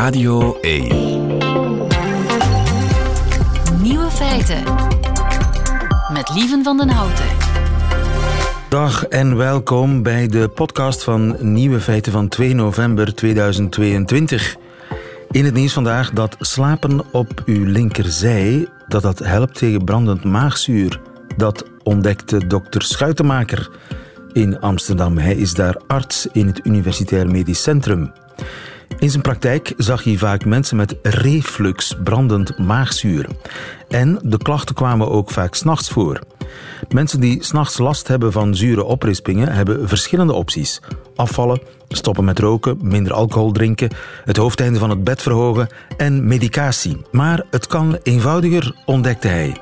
Radio 0.00 0.58
1. 0.60 0.88
Nieuwe 3.82 4.10
feiten. 4.10 4.62
Met 6.12 6.30
Lieven 6.34 6.64
van 6.64 6.76
den 6.76 6.88
Houten. 6.88 7.24
Dag 8.68 9.04
en 9.04 9.36
welkom 9.36 10.02
bij 10.02 10.28
de 10.28 10.48
podcast 10.48 11.04
van 11.04 11.36
Nieuwe 11.40 11.80
Feiten 11.80 12.12
van 12.12 12.28
2 12.28 12.54
november 12.54 13.14
2022. 13.14 14.56
In 15.30 15.44
het 15.44 15.54
nieuws 15.54 15.72
vandaag 15.72 16.10
dat 16.10 16.36
slapen 16.38 17.12
op 17.12 17.42
uw 17.46 17.64
linkerzij 17.64 18.68
dat 18.88 19.02
dat 19.02 19.18
helpt 19.18 19.54
tegen 19.54 19.84
brandend 19.84 20.24
maagzuur. 20.24 21.00
Dat 21.36 21.64
ontdekte 21.82 22.46
dokter 22.46 22.82
Schuitenmaker 22.82 23.70
in 24.32 24.60
Amsterdam. 24.60 25.18
Hij 25.18 25.34
is 25.34 25.54
daar 25.54 25.76
arts 25.86 26.26
in 26.32 26.46
het 26.46 26.60
Universitair 26.64 27.26
Medisch 27.26 27.62
Centrum. 27.62 28.12
In 28.98 29.10
zijn 29.10 29.22
praktijk 29.22 29.72
zag 29.76 30.04
hij 30.04 30.16
vaak 30.16 30.44
mensen 30.44 30.76
met 30.76 30.96
reflux, 31.02 31.96
brandend 32.04 32.58
maagzuur. 32.58 33.26
En 33.88 34.18
de 34.22 34.38
klachten 34.38 34.74
kwamen 34.74 35.10
ook 35.10 35.30
vaak 35.30 35.54
s'nachts 35.54 35.88
voor. 35.88 36.20
Mensen 36.88 37.20
die 37.20 37.44
s'nachts 37.44 37.78
last 37.78 38.08
hebben 38.08 38.32
van 38.32 38.54
zure 38.54 38.84
oprispingen 38.84 39.52
hebben 39.52 39.88
verschillende 39.88 40.32
opties. 40.32 40.80
Afvallen, 41.16 41.60
stoppen 41.88 42.24
met 42.24 42.38
roken, 42.38 42.78
minder 42.82 43.12
alcohol 43.12 43.52
drinken, 43.52 43.90
het 44.24 44.36
hoofdeinde 44.36 44.78
van 44.78 44.90
het 44.90 45.04
bed 45.04 45.22
verhogen 45.22 45.68
en 45.96 46.28
medicatie. 46.28 47.04
Maar 47.10 47.44
het 47.50 47.66
kan 47.66 47.98
eenvoudiger, 48.02 48.74
ontdekte 48.84 49.28
hij. 49.28 49.56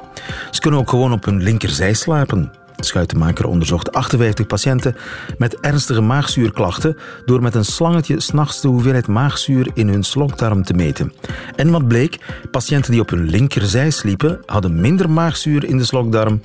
Ze 0.51 0.61
kunnen 0.61 0.81
ook 0.81 0.91
gewoon 0.91 1.13
op 1.13 1.25
hun 1.25 1.43
linkerzij 1.43 1.95
slapen. 1.95 2.53
Schuitenmaker 2.85 3.47
onderzocht 3.47 3.93
58 3.93 4.47
patiënten 4.47 4.97
met 5.39 5.61
ernstige 5.61 6.01
maagzuurklachten 6.01 6.97
door 7.25 7.43
met 7.43 7.55
een 7.55 7.65
slangetje 7.65 8.21
s'nachts 8.21 8.61
de 8.61 8.69
hoeveelheid 8.69 9.07
maagzuur 9.07 9.71
in 9.75 9.89
hun 9.89 10.03
slokdarm 10.03 10.65
te 10.65 10.75
meten. 10.75 11.13
En 11.57 11.71
wat 11.71 11.89
bleek? 11.89 12.19
Patiënten 12.51 12.93
die 12.93 13.01
op 13.01 13.11
hun 13.11 13.29
linkerzij 13.29 13.91
sliepen 13.91 14.41
hadden 14.47 14.81
minder 14.81 15.11
maagzuur 15.11 15.65
in 15.65 15.79
de 15.79 15.85
slokdarm 15.85 16.41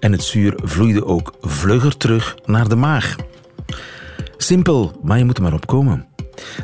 en 0.00 0.12
het 0.12 0.22
zuur 0.22 0.52
vloeide 0.62 1.04
ook 1.04 1.32
vlugger 1.40 1.96
terug 1.96 2.36
naar 2.44 2.68
de 2.68 2.76
maag. 2.76 3.16
Simpel, 4.36 4.98
maar 5.02 5.18
je 5.18 5.24
moet 5.24 5.36
er 5.36 5.42
maar 5.42 5.52
op 5.52 5.66
komen. 5.66 6.06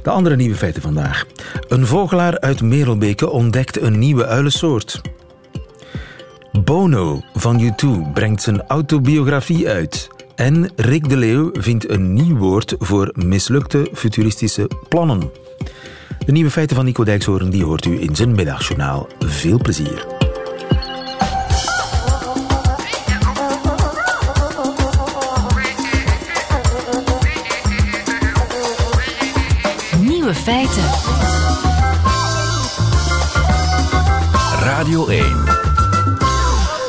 De 0.03 0.11
andere 0.11 0.37
nieuwe 0.37 0.57
feiten 0.57 0.83
vandaag. 0.83 1.27
Een 1.69 1.87
vogelaar 1.87 2.41
uit 2.41 2.63
Merelbeke 2.63 3.31
ontdekt 3.31 3.81
een 3.81 3.99
nieuwe 3.99 4.27
uilensoort. 4.27 5.01
Bono 6.63 7.21
van 7.35 7.61
U2 7.61 8.13
brengt 8.13 8.43
zijn 8.43 8.63
autobiografie 8.63 9.69
uit. 9.69 10.09
En 10.35 10.71
Rick 10.77 11.09
de 11.09 11.17
Leeuw 11.17 11.51
vindt 11.53 11.91
een 11.91 12.13
nieuw 12.13 12.37
woord 12.37 12.75
voor 12.79 13.11
mislukte 13.15 13.91
futuristische 13.95 14.71
plannen. 14.89 15.31
De 16.27 16.33
nieuwe 16.33 16.51
feiten 16.51 16.77
van 16.77 16.85
Nico 16.85 17.05
Dijkshoorn 17.05 17.51
die 17.51 17.65
hoort 17.65 17.85
u 17.85 18.01
in 18.01 18.17
zijn 18.17 18.35
middagjournaal. 18.35 19.09
Veel 19.19 19.59
plezier. 19.59 20.07
Nieuwe 30.01 30.35
feiten. 30.35 30.85
Radio 34.61 35.07
1. 35.07 35.64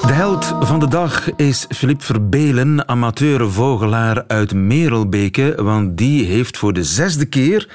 De 0.06 0.14
held 0.14 0.46
van 0.60 0.80
de 0.80 0.88
dag 0.88 1.36
is 1.36 1.66
Philippe 1.70 2.04
Verbelen, 2.04 2.88
amateur 2.88 3.52
vogelaar 3.52 4.24
uit 4.28 4.54
Merelbeke, 4.54 5.64
want 5.64 5.98
die 5.98 6.26
heeft 6.26 6.58
voor 6.58 6.74
de 6.74 6.84
zesde 6.84 7.26
keer 7.26 7.70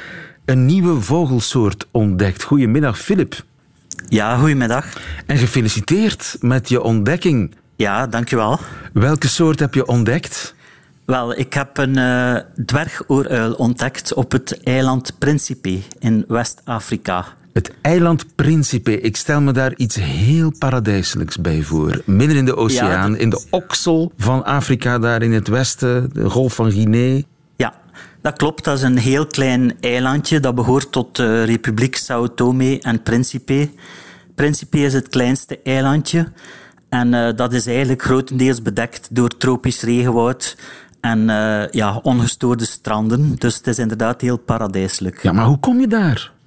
een 0.45 0.67
nieuwe 0.67 1.01
vogelsoort 1.01 1.86
ontdekt. 1.91 2.42
Goedemiddag, 2.42 2.98
Philip. 2.98 3.45
Ja, 4.08 4.36
goedemiddag. 4.36 4.86
En 5.27 5.36
gefeliciteerd 5.36 6.36
met 6.41 6.69
je 6.69 6.83
ontdekking. 6.83 7.55
Ja, 7.77 8.06
dankjewel. 8.06 8.58
Welke 8.92 9.29
soort 9.29 9.61
heb 9.61 9.74
je 9.74 9.86
ontdekt? 9.86 10.55
Wel, 11.05 11.39
ik 11.39 11.52
heb 11.55 11.79
een 11.79 11.98
uh, 11.98 12.36
dwergooruil 12.67 13.52
ontdekt 13.52 14.14
op 14.14 14.33
het 14.33 14.63
eiland 14.63 15.19
Principe 15.19 15.79
in 15.98 16.24
West-Afrika. 16.29 17.24
Het 17.60 17.72
eiland 17.80 18.34
Principe. 18.34 19.00
Ik 19.00 19.16
stel 19.16 19.40
me 19.40 19.52
daar 19.52 19.74
iets 19.76 19.96
heel 19.96 20.52
paradijselijks 20.58 21.40
bij 21.40 21.62
voor. 21.62 22.02
Midden 22.04 22.36
in 22.36 22.44
de 22.44 22.56
oceaan, 22.56 23.12
Ja, 23.12 23.18
in 23.18 23.30
de 23.30 23.46
oksel 23.50 24.12
van 24.16 24.44
Afrika, 24.44 24.98
daar 24.98 25.22
in 25.22 25.32
het 25.32 25.48
westen, 25.48 26.10
de 26.12 26.30
golf 26.30 26.54
van 26.54 26.72
Guinea. 26.72 27.22
Ja, 27.56 27.74
dat 28.22 28.36
klopt. 28.36 28.64
Dat 28.64 28.76
is 28.76 28.82
een 28.82 28.98
heel 28.98 29.26
klein 29.26 29.80
eilandje 29.80 30.40
dat 30.40 30.54
behoort 30.54 30.92
tot 30.92 31.16
de 31.16 31.42
Republiek 31.42 31.96
Sao 31.96 32.34
Tome 32.34 32.80
en 32.80 33.02
Principe. 33.02 33.70
Principe 34.34 34.78
is 34.78 34.92
het 34.92 35.08
kleinste 35.08 35.60
eilandje 35.64 36.32
en 36.88 37.14
eh, 37.14 37.36
dat 37.36 37.52
is 37.52 37.66
eigenlijk 37.66 38.02
grotendeels 38.02 38.62
bedekt 38.62 39.08
door 39.10 39.28
tropisch 39.28 39.82
regenwoud 39.82 40.56
en 41.00 41.30
eh, 41.30 41.70
ja, 41.70 41.96
ongestoorde 42.02 42.64
stranden. 42.64 43.34
Dus 43.38 43.56
het 43.56 43.66
is 43.66 43.78
inderdaad 43.78 44.20
heel 44.20 44.38
paradijselijk. 44.38 45.22
Ja, 45.22 45.32
maar 45.32 45.46
hoe 45.46 45.58
kom 45.58 45.80
je 45.80 45.86
daar? 45.86 46.38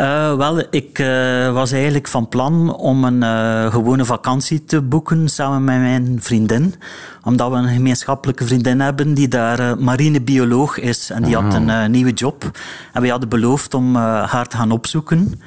Eh, 0.00 0.36
wel, 0.36 0.62
ik 0.70 0.98
eh, 0.98 1.52
was 1.52 1.72
eigenlijk 1.72 2.08
van 2.08 2.28
plan 2.28 2.74
om 2.74 3.04
een 3.04 3.22
eh, 3.22 3.72
gewone 3.72 4.04
vakantie 4.04 4.64
te 4.64 4.82
boeken 4.82 5.28
samen 5.28 5.64
met 5.64 5.78
mijn 5.78 6.18
vriendin. 6.22 6.74
Omdat 7.22 7.50
we 7.50 7.56
een 7.56 7.68
gemeenschappelijke 7.68 8.46
vriendin 8.46 8.80
hebben 8.80 9.14
die 9.14 9.28
daar 9.28 9.78
marinebioloog 9.78 10.78
is. 10.78 11.10
En 11.10 11.22
die 11.22 11.34
had 11.34 11.54
een 11.54 11.70
eh, 11.70 11.86
nieuwe 11.86 12.12
job. 12.12 12.50
En 12.92 13.02
we 13.02 13.08
hadden 13.08 13.28
beloofd 13.28 13.74
om 13.74 13.94
haar 13.94 14.46
te 14.46 14.56
gaan 14.56 14.70
opzoeken. 14.70 15.40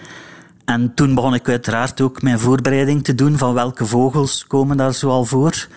En 0.65 0.93
toen 0.93 1.15
begon 1.15 1.33
ik 1.33 1.49
uiteraard 1.49 2.01
ook 2.01 2.21
mijn 2.21 2.39
voorbereiding 2.39 3.03
te 3.03 3.15
doen 3.15 3.37
van 3.37 3.53
welke 3.53 3.85
vogels 3.85 4.47
komen 4.47 4.77
daar 4.77 4.93
zoal 4.93 5.25
voor. 5.25 5.67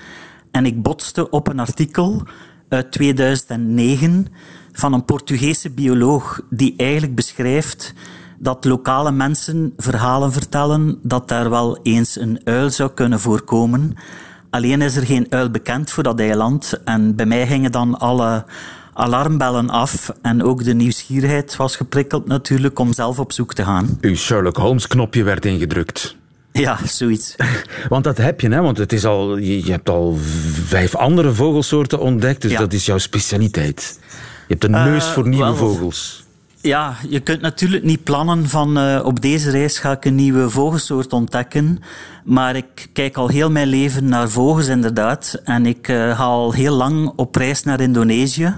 En 0.50 0.66
ik 0.66 0.82
botste 0.82 1.30
op 1.30 1.48
een 1.48 1.60
artikel 1.60 2.22
uit 2.68 2.92
2009 2.92 4.26
van 4.72 4.92
een 4.92 5.04
Portugese 5.04 5.70
bioloog 5.70 6.40
die 6.50 6.74
eigenlijk 6.76 7.14
beschrijft 7.14 7.94
dat 8.38 8.64
lokale 8.64 9.12
mensen 9.12 9.72
verhalen 9.76 10.32
vertellen 10.32 10.98
dat 11.02 11.28
daar 11.28 11.50
wel 11.50 11.78
eens 11.82 12.18
een 12.20 12.40
uil 12.44 12.70
zou 12.70 12.90
kunnen 12.94 13.20
voorkomen. 13.20 13.94
Alleen 14.50 14.82
is 14.82 14.96
er 14.96 15.06
geen 15.06 15.26
uil 15.30 15.50
bekend 15.50 15.90
voor 15.90 16.02
dat 16.02 16.20
eiland. 16.20 16.80
En 16.84 17.14
bij 17.16 17.26
mij 17.26 17.46
gingen 17.46 17.72
dan 17.72 17.98
alle 17.98 18.44
alarmbellen 18.92 19.70
af. 19.70 20.12
En 20.22 20.42
ook 20.42 20.64
de 20.64 20.74
nieuwsgierigheid 20.74 21.56
was 21.56 21.76
geprikkeld 21.76 22.26
natuurlijk 22.26 22.78
om 22.78 22.92
zelf 22.92 23.18
op 23.18 23.32
zoek 23.32 23.54
te 23.54 23.64
gaan. 23.64 23.98
Uw 24.00 24.14
Sherlock 24.14 24.56
Holmes 24.56 24.86
knopje 24.86 25.22
werd 25.22 25.44
ingedrukt. 25.44 26.16
Ja, 26.52 26.78
zoiets. 26.84 27.34
Want 27.88 28.04
dat 28.04 28.16
heb 28.16 28.40
je, 28.40 28.48
hè? 28.48 28.60
want 28.62 28.78
het 28.78 28.92
is 28.92 29.04
al, 29.04 29.36
je, 29.36 29.70
hebt 29.72 29.88
al 29.88 30.16
vijf 30.66 30.94
andere 30.94 31.32
vogelsoorten 31.32 31.98
ontdekt, 32.00 32.42
dus 32.42 32.50
Ja. 32.50 32.58
dat 32.58 32.72
is 32.72 32.86
jouw 32.86 32.98
specialiteit. 32.98 33.98
Je 34.48 34.52
hebt 34.54 34.64
een 34.64 34.70
neus 34.70 35.04
Eh, 35.06 35.12
voor 35.12 35.28
nieuwe 35.28 35.44
wel. 35.44 35.56
vogels. 35.56 36.24
Ja, 36.66 36.96
je 37.08 37.20
kunt 37.20 37.40
natuurlijk 37.40 37.84
niet 37.84 38.04
plannen 38.04 38.48
van 38.48 38.78
eh, 38.78 39.00
op 39.04 39.20
deze 39.20 39.50
reis 39.50 39.78
ga 39.78 39.92
ik 39.92 40.04
een 40.04 40.14
nieuwe 40.14 40.50
vogelsoort 40.50 41.12
ontdekken. 41.12 41.78
Maar 42.24 42.56
ik 42.56 42.88
kijk 42.92 43.16
al 43.16 43.28
heel 43.28 43.50
mijn 43.50 43.68
leven 43.68 44.08
naar 44.08 44.28
vogels 44.28 44.66
inderdaad. 44.66 45.40
En 45.44 45.66
ik 45.66 45.88
eh, 45.88 46.16
ga 46.16 46.24
al 46.24 46.52
heel 46.52 46.74
lang 46.74 47.12
op 47.16 47.36
reis 47.36 47.62
naar 47.62 47.80
Indonesië. 47.80 48.54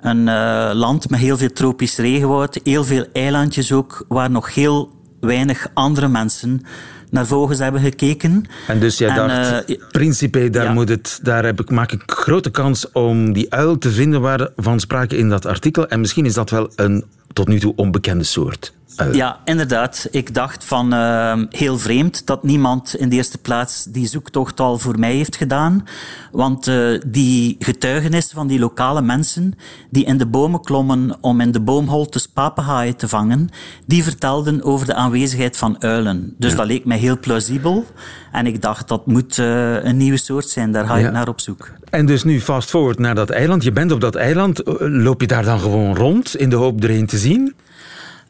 Een 0.00 0.28
eh, 0.28 0.70
land 0.72 1.10
met 1.10 1.20
heel 1.20 1.36
veel 1.36 1.52
tropisch 1.52 1.96
regenwoud, 1.96 2.60
heel 2.62 2.84
veel 2.84 3.06
eilandjes 3.12 3.72
ook, 3.72 4.04
waar 4.08 4.30
nog 4.30 4.54
heel 4.54 4.90
weinig 5.20 5.68
andere 5.74 6.08
mensen 6.08 6.62
naar 7.10 7.26
vogels 7.26 7.58
hebben 7.58 7.80
gekeken. 7.80 8.44
En 8.66 8.80
dus 8.80 8.98
jij 8.98 9.08
En, 9.08 9.16
dacht, 9.16 9.90
Principe, 9.90 10.50
daar, 10.50 10.64
ja. 10.64 10.72
moet 10.72 10.88
het, 10.88 11.18
daar 11.22 11.44
heb 11.44 11.60
ik, 11.60 11.70
maak 11.70 11.92
ik 11.92 12.02
grote 12.06 12.50
kans 12.50 12.92
om 12.92 13.32
die 13.32 13.52
uil 13.52 13.78
te 13.78 13.90
vinden 13.90 14.20
waarvan 14.20 14.80
sprake 14.80 15.16
in 15.16 15.28
dat 15.28 15.46
artikel. 15.46 15.88
En 15.88 16.00
misschien 16.00 16.26
is 16.26 16.34
dat 16.34 16.50
wel 16.50 16.70
een 16.76 17.04
tot 17.34 17.48
nu 17.48 17.58
toe 17.60 17.72
onbekende 17.76 18.24
soort 18.24 18.72
uil. 18.96 19.14
Ja, 19.14 19.38
inderdaad. 19.44 20.08
Ik 20.10 20.34
dacht 20.34 20.64
van 20.64 20.92
eh, 20.92 21.42
heel 21.50 21.78
vreemd 21.78 22.26
dat 22.26 22.42
niemand 22.42 22.94
in 22.96 23.08
de 23.08 23.16
eerste 23.16 23.38
plaats 23.38 23.84
die 23.84 24.06
zoektocht 24.06 24.60
al 24.60 24.78
voor 24.78 24.98
mij 24.98 25.14
heeft 25.14 25.36
gedaan. 25.36 25.84
Want 26.32 26.66
eh, 26.68 27.00
die 27.06 27.56
getuigenissen 27.58 28.34
van 28.36 28.46
die 28.46 28.58
lokale 28.58 29.02
mensen 29.02 29.54
die 29.90 30.04
in 30.04 30.16
de 30.18 30.26
bomen 30.26 30.60
klommen 30.62 31.16
om 31.20 31.40
in 31.40 31.52
de 31.52 31.60
boomholtes 31.60 32.26
papenhaaien 32.26 32.96
te 32.96 33.08
vangen, 33.08 33.48
die 33.86 34.02
vertelden 34.02 34.62
over 34.62 34.86
de 34.86 34.94
aanwezigheid 34.94 35.56
van 35.56 35.82
uilen. 35.82 36.34
Dus 36.38 36.54
dat 36.56 36.66
leek 36.66 36.84
mij 36.84 36.98
heel 36.98 37.18
plausibel. 37.18 37.84
En 38.32 38.46
ik 38.46 38.62
dacht, 38.62 38.88
dat 38.88 39.06
moet 39.06 39.38
eh, 39.38 39.84
een 39.84 39.96
nieuwe 39.96 40.16
soort 40.16 40.48
zijn, 40.48 40.72
daar 40.72 40.86
ga 40.86 40.96
Ja. 40.96 41.06
ik 41.06 41.12
naar 41.12 41.28
op 41.28 41.40
zoek. 41.40 41.70
En 41.90 42.06
dus 42.06 42.24
nu 42.24 42.40
fast 42.40 42.70
forward 42.70 42.98
naar 42.98 43.14
dat 43.14 43.30
eiland. 43.30 43.62
Je 43.64 43.72
bent 43.72 43.92
op 43.92 44.00
dat 44.00 44.14
eiland. 44.14 44.62
Eh, 44.62 44.74
Loop 44.78 45.20
je 45.20 45.26
daar 45.26 45.44
dan 45.44 45.58
gewoon 45.60 45.96
rond 45.96 46.36
in 46.36 46.50
de 46.50 46.56
hoop 46.56 46.82
er 46.82 46.90
een 46.90 47.06
te 47.06 47.18
zien? 47.18 47.54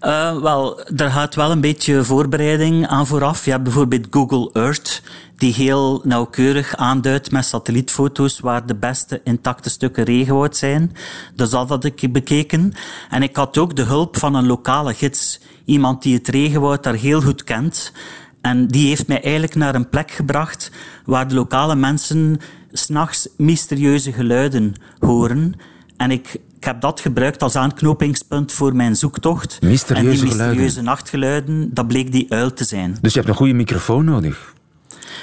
Uh, 0.04 0.40
wel, 0.40 0.80
er 0.96 1.10
gaat 1.10 1.34
wel 1.34 1.50
een 1.50 1.60
beetje 1.60 2.04
voorbereiding 2.04 2.86
aan 2.86 3.06
vooraf. 3.06 3.44
Je 3.44 3.50
hebt 3.50 3.62
bijvoorbeeld 3.62 4.06
Google 4.10 4.50
Earth, 4.52 5.02
die 5.36 5.54
heel 5.54 6.00
nauwkeurig 6.04 6.76
aanduidt 6.76 7.30
met 7.30 7.44
satellietfoto's 7.44 8.40
waar 8.40 8.66
de 8.66 8.74
beste 8.74 9.20
intacte 9.24 9.70
stukken 9.70 10.04
regenwoud 10.04 10.56
zijn. 10.56 10.96
Dus 11.34 11.50
dat 11.50 11.68
had 11.68 11.84
ik 11.84 12.12
bekeken. 12.12 12.72
En 13.10 13.22
ik 13.22 13.36
had 13.36 13.58
ook 13.58 13.76
de 13.76 13.82
hulp 13.82 14.16
van 14.16 14.34
een 14.34 14.46
lokale 14.46 14.94
gids. 14.94 15.40
Iemand 15.64 16.02
die 16.02 16.14
het 16.14 16.28
regenwoud 16.28 16.82
daar 16.82 16.94
heel 16.94 17.20
goed 17.20 17.44
kent. 17.44 17.92
En 18.40 18.66
die 18.66 18.88
heeft 18.88 19.06
mij 19.06 19.22
eigenlijk 19.22 19.54
naar 19.54 19.74
een 19.74 19.88
plek 19.88 20.10
gebracht 20.10 20.70
waar 21.04 21.28
de 21.28 21.34
lokale 21.34 21.74
mensen 21.74 22.40
s'nachts 22.72 23.28
mysterieuze 23.36 24.12
geluiden 24.12 24.74
horen. 24.98 25.54
En 25.96 26.10
ik, 26.10 26.36
ik 26.64 26.70
heb 26.70 26.80
dat 26.80 27.00
gebruikt 27.00 27.42
als 27.42 27.56
aanknopingspunt 27.56 28.52
voor 28.52 28.76
mijn 28.76 28.96
zoektocht. 28.96 29.62
Mysterieuze 29.62 30.10
en 30.10 30.14
die 30.14 30.24
mysterieuze 30.24 30.56
geluiden. 30.56 30.84
nachtgeluiden, 30.84 31.74
dat 31.74 31.86
bleek 31.86 32.12
die 32.12 32.32
uil 32.32 32.52
te 32.52 32.64
zijn. 32.64 32.96
Dus 33.00 33.12
je 33.12 33.18
hebt 33.18 33.30
een 33.30 33.36
goede 33.36 33.52
microfoon 33.52 34.04
nodig? 34.04 34.54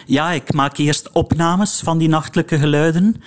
Ja, 0.05 0.31
ik 0.31 0.53
maak 0.53 0.77
eerst 0.77 1.11
opnames 1.11 1.81
van 1.83 1.97
die 1.97 2.07
nachtelijke 2.07 2.57
geluiden. 2.57 3.21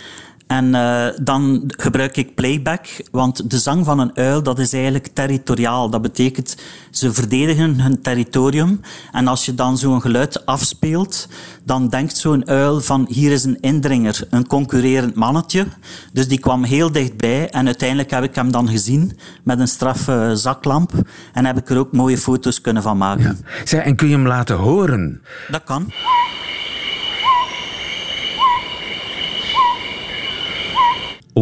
En 0.46 0.64
uh, 0.74 1.06
dan 1.22 1.64
gebruik 1.66 2.16
ik 2.16 2.34
playback, 2.34 2.86
want 3.10 3.50
de 3.50 3.58
zang 3.58 3.84
van 3.84 3.98
een 3.98 4.16
uil 4.16 4.42
dat 4.42 4.58
is 4.58 4.72
eigenlijk 4.72 5.08
territoriaal. 5.12 5.90
Dat 5.90 6.02
betekent 6.02 6.56
ze 6.90 7.12
verdedigen 7.12 7.80
hun 7.80 8.02
territorium. 8.02 8.80
En 9.12 9.26
als 9.26 9.44
je 9.44 9.54
dan 9.54 9.78
zo'n 9.78 10.00
geluid 10.00 10.46
afspeelt, 10.46 11.28
dan 11.64 11.88
denkt 11.88 12.16
zo'n 12.16 12.48
uil 12.48 12.80
van 12.80 13.06
hier 13.08 13.32
is 13.32 13.44
een 13.44 13.60
indringer, 13.60 14.26
een 14.30 14.46
concurrerend 14.46 15.14
mannetje. 15.14 15.66
Dus 16.12 16.28
die 16.28 16.40
kwam 16.40 16.64
heel 16.64 16.92
dichtbij 16.92 17.50
en 17.50 17.66
uiteindelijk 17.66 18.10
heb 18.10 18.22
ik 18.22 18.34
hem 18.34 18.52
dan 18.52 18.68
gezien 18.68 19.18
met 19.42 19.60
een 19.60 19.68
straffe 19.68 20.30
zaklamp. 20.34 20.92
En 21.32 21.46
heb 21.46 21.58
ik 21.58 21.70
er 21.70 21.78
ook 21.78 21.92
mooie 21.92 22.18
foto's 22.18 22.60
kunnen 22.60 22.82
van 22.82 22.96
maken. 22.96 23.38
Ja. 23.44 23.64
Zij, 23.64 23.82
en 23.82 23.96
kun 23.96 24.08
je 24.08 24.14
hem 24.14 24.26
laten 24.26 24.56
horen? 24.56 25.22
Dat 25.50 25.64
kan. 25.64 25.92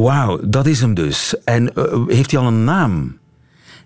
Wauw, 0.02 0.40
dat 0.42 0.66
is 0.66 0.80
hem 0.80 0.94
dus. 0.94 1.34
En 1.44 1.72
uh, 1.74 2.06
heeft 2.06 2.30
hij 2.30 2.40
al 2.40 2.46
een 2.46 2.64
naam? 2.64 3.18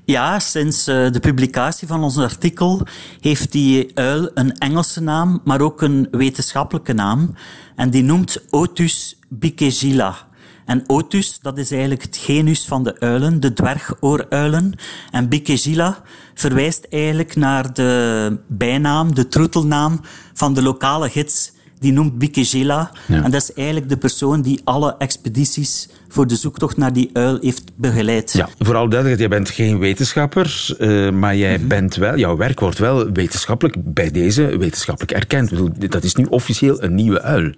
Ja, 0.05 0.39
sinds 0.39 0.89
uh, 0.89 1.11
de 1.11 1.21
publicatie 1.21 1.89
van 1.89 2.03
ons 2.03 2.19
artikel 2.19 2.87
heeft 3.21 3.53
die 3.53 3.91
uil 3.95 4.31
een 4.35 4.59
Engelse 4.59 5.03
naam, 5.03 5.41
maar 5.45 5.61
ook 5.61 5.83
een 5.83 6.09
wetenschappelijke 6.11 6.93
naam. 6.93 7.35
En 7.77 7.91
die 7.91 8.03
noemt 8.03 8.41
Otus 8.51 9.19
bikegila. 9.29 10.17
En 10.65 10.85
Otus, 10.87 11.39
dat 11.41 11.59
is 11.59 11.71
eigenlijk 11.71 12.03
het 12.03 12.17
genus 12.17 12.65
van 12.65 12.85
de 12.85 13.01
uilen, 13.01 13.41
de 13.41 13.53
dwergooruilen. 13.53 14.75
En 15.11 15.29
bikegila 15.29 16.03
verwijst 16.35 16.87
eigenlijk 16.91 17.37
naar 17.37 17.75
de 17.75 18.37
bijnaam, 18.47 19.15
de 19.15 19.29
troetelnaam 19.29 20.01
van 20.35 20.55
de 20.55 20.63
lokale 20.63 21.09
gids 21.09 21.53
die 21.79 21.93
noemt 21.93 22.19
Bikegela. 22.19 22.91
Ja. 23.07 23.23
En 23.23 23.31
dat 23.31 23.43
is 23.43 23.53
eigenlijk 23.53 23.89
de 23.89 23.97
persoon 23.97 24.43
die 24.43 24.61
alle 24.65 24.95
expedities 24.99 25.89
voor 26.09 26.27
de 26.27 26.37
zoektocht 26.37 26.77
naar 26.77 26.93
die 26.93 27.11
uil 27.13 27.39
heeft 27.41 27.65
begeleid. 27.77 28.33
Ja, 28.33 28.49
vooral 28.59 28.89
duidelijk, 28.89 29.21
jij 29.21 29.29
bent 29.29 29.51
geen 29.51 29.79
wetenschapper, 29.79 30.77
uh, 30.79 31.11
maar 31.11 31.37
jij 31.37 31.55
mm 31.55 31.61
-hmm. 31.61 31.69
bent 31.69 31.95
wel, 31.95 32.17
jouw 32.17 32.37
werk 32.37 32.61
wordt 32.61 32.79
wel 32.79 33.13
wetenschappelijk 33.13 33.77
bij 33.95 34.11
deze 34.11 34.59
wetenschappelijk 34.59 35.13
erkend. 35.13 35.53
Dat 35.91 36.05
is 36.05 36.15
nu 36.15 36.25
officieel 36.25 36.83
een 36.83 36.95
nieuwe 36.95 37.23
uil. 37.23 37.53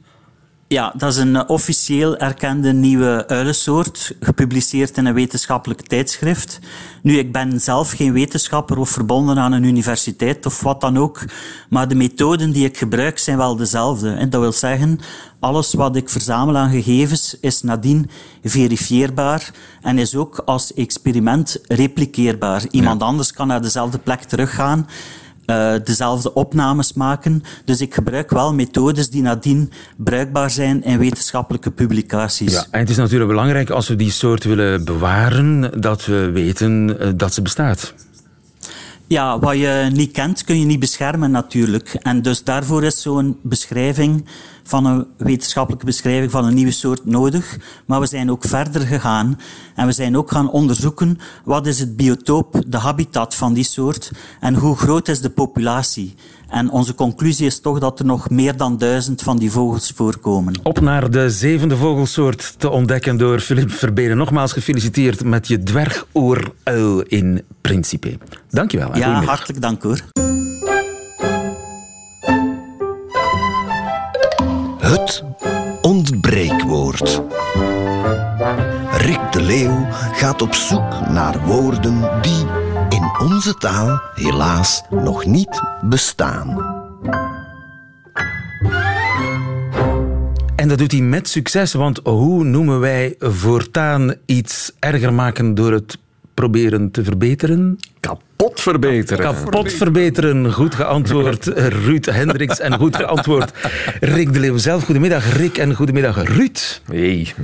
Ja, 0.71 0.93
dat 0.97 1.13
is 1.13 1.17
een 1.17 1.49
officieel 1.49 2.17
erkende 2.17 2.73
nieuwe 2.73 3.25
uilensoort, 3.27 4.17
gepubliceerd 4.21 4.97
in 4.97 5.07
een 5.07 5.15
wetenschappelijk 5.15 5.81
tijdschrift. 5.81 6.59
Nu, 7.03 7.19
ik 7.19 7.33
ben 7.33 7.61
zelf 7.61 7.91
geen 7.91 8.13
wetenschapper 8.13 8.79
of 8.79 8.91
verbonden 8.91 9.39
aan 9.39 9.53
een 9.53 9.63
universiteit 9.63 10.47
of 10.47 10.61
wat 10.61 10.81
dan 10.81 10.97
ook, 10.97 11.25
maar 11.69 11.89
de 11.89 11.95
methoden 11.95 12.51
die 12.51 12.65
ik 12.65 12.79
gebruik 12.79 13.19
zijn 13.19 13.37
wel 13.37 13.57
dezelfde. 13.57 14.13
En 14.13 14.31
dat 14.31 14.41
wil 14.41 14.53
zeggen, 14.53 15.01
alles 15.41 15.75
wat 15.75 15.97
ik 15.97 16.09
verzamel 16.09 16.57
aan 16.57 16.71
gegevens 16.71 17.37
is 17.41 17.63
nadien 17.63 18.11
verifieerbaar 18.43 19.51
en 19.83 19.99
is 19.99 20.17
ook 20.17 20.43
als 20.45 20.75
experiment 20.75 21.61
repliceerbaar. 21.67 22.63
Iemand 22.71 23.01
ja. 23.01 23.07
anders 23.07 23.33
kan 23.33 23.47
naar 23.47 23.63
dezelfde 23.63 23.99
plek 23.99 24.23
teruggaan 24.23 24.87
uh, 25.51 25.75
dezelfde 25.85 26.35
opnames 26.35 26.93
maken. 26.93 27.43
Dus 27.65 27.81
ik 27.81 27.95
gebruik 27.95 28.31
wel 28.31 28.55
methodes 28.55 29.11
die 29.11 29.23
nadien 29.23 29.73
bruikbaar 29.97 30.51
zijn 30.51 30.85
in 30.85 30.99
wetenschappelijke 30.99 31.71
publicaties. 31.71 32.53
Ja, 32.53 32.67
en 32.71 32.81
het 32.81 32.91
is 32.91 32.97
natuurlijk 32.97 33.31
belangrijk 33.31 33.71
als 33.71 33.89
we 33.89 33.97
die 33.97 34.11
soort 34.11 34.45
willen 34.45 34.85
bewaren, 34.85 35.81
dat 35.81 36.05
we 36.05 36.31
weten 36.31 36.97
uh, 37.01 37.09
dat 37.17 37.35
ze 37.35 37.43
bestaat. 37.43 37.95
Ja, 39.07 39.39
wat 39.39 39.57
je 39.57 39.89
niet 39.93 40.13
kent, 40.13 40.45
kun 40.45 40.59
je 40.59 40.67
niet 40.67 40.79
beschermen 40.79 41.31
natuurlijk. 41.31 41.97
En 42.03 42.23
dus 42.23 42.45
daarvoor 42.45 42.85
is 42.85 43.03
zo'n 43.03 43.39
beschrijving 43.43 44.25
van 44.69 44.87
een 44.87 45.07
wetenschappelijke 45.17 45.87
beschrijving 45.87 46.31
van 46.31 46.45
een 46.45 46.55
nieuwe 46.55 46.71
soort 46.71 47.05
nodig. 47.05 47.59
Maar 47.87 48.01
we 48.01 48.07
zijn 48.07 48.31
ook 48.31 48.45
verder 48.45 48.81
gegaan 48.81 49.41
en 49.75 49.87
we 49.87 49.93
zijn 49.93 50.17
ook 50.17 50.31
gaan 50.31 50.51
onderzoeken 50.51 51.19
wat 51.45 51.67
is 51.67 51.81
het 51.81 51.97
biotoop, 51.97 52.63
de 52.67 52.77
habitat 52.77 53.35
van 53.35 53.53
die 53.53 53.65
soort 53.65 54.11
en 54.41 54.55
hoe 54.55 54.77
groot 54.77 55.09
is 55.09 55.21
de 55.21 55.31
populatie. 55.31 56.15
En 56.49 56.71
onze 56.71 56.95
conclusie 56.95 57.47
is 57.47 57.61
toch 57.61 57.79
dat 57.79 57.99
er 57.99 58.05
nog 58.05 58.31
meer 58.31 58.57
dan 58.57 58.79
duizend 58.79 59.23
van 59.23 59.39
die 59.39 59.51
vogels 59.51 59.93
voorkomen. 59.95 60.55
Op 60.63 60.81
naar 60.81 61.11
de 61.11 61.31
zevende 61.31 61.77
vogelsoort 61.77 62.55
te 62.59 62.71
ontdekken 62.71 63.17
door 63.17 63.41
Philippe 63.41 63.73
Verbenen. 63.73 64.17
Nogmaals 64.17 64.53
gefeliciteerd 64.53 65.25
met 65.25 65.49
je 65.49 65.63
dwergooruil 65.63 67.03
in 67.03 67.43
Principe. 67.61 68.19
Dankjewel. 68.51 68.97
Ja, 68.97 69.25
hartelijk 69.25 69.61
dank 69.61 69.83
hoor. 69.83 70.01
Het 74.89 75.25
ontbreekwoord. 75.83 77.23
Rick 78.93 79.33
de 79.33 79.41
Leeuw 79.41 79.87
gaat 79.91 80.43
op 80.43 80.55
zoek 80.55 81.09
naar 81.09 81.47
woorden 81.47 82.23
die 82.23 82.47
in 82.89 83.11
onze 83.21 83.55
taal 83.55 84.01
helaas 84.15 84.83
nog 84.91 85.25
niet 85.25 85.63
bestaan. 85.83 86.77
En 90.57 90.69
dat 90.69 90.79
doet 90.79 90.93
hij 90.93 91.01
met 91.01 91.29
succes, 91.29 91.73
want 91.73 92.01
hoe 92.05 92.45
noemen 92.45 92.81
wij 92.81 93.15
voortaan 93.19 94.15
iets 94.27 94.73
erger 94.79 95.13
maken 95.13 95.55
door 95.55 95.73
het 95.73 95.99
proberen 96.39 96.91
te 96.91 97.05
verbeteren? 97.05 97.79
Kapot 98.01 98.61
verbeteren. 98.61 99.25
Kapot 99.25 99.73
verbeteren. 99.73 100.53
Goed 100.53 100.75
geantwoord, 100.75 101.47
Ruud 101.85 102.07
Hendricks. 102.07 102.61
En 102.61 102.75
goed 102.79 102.97
geantwoord, 102.97 103.53
Rick 104.01 104.33
de 104.33 104.41
Leeuw 104.41 104.57
zelf. 104.57 104.85
Goedemiddag, 104.85 105.37
Rick. 105.37 105.59
En 105.59 105.75
goedemiddag, 105.75 106.25
Ruud. 106.25 106.81
Hey. 106.91 107.35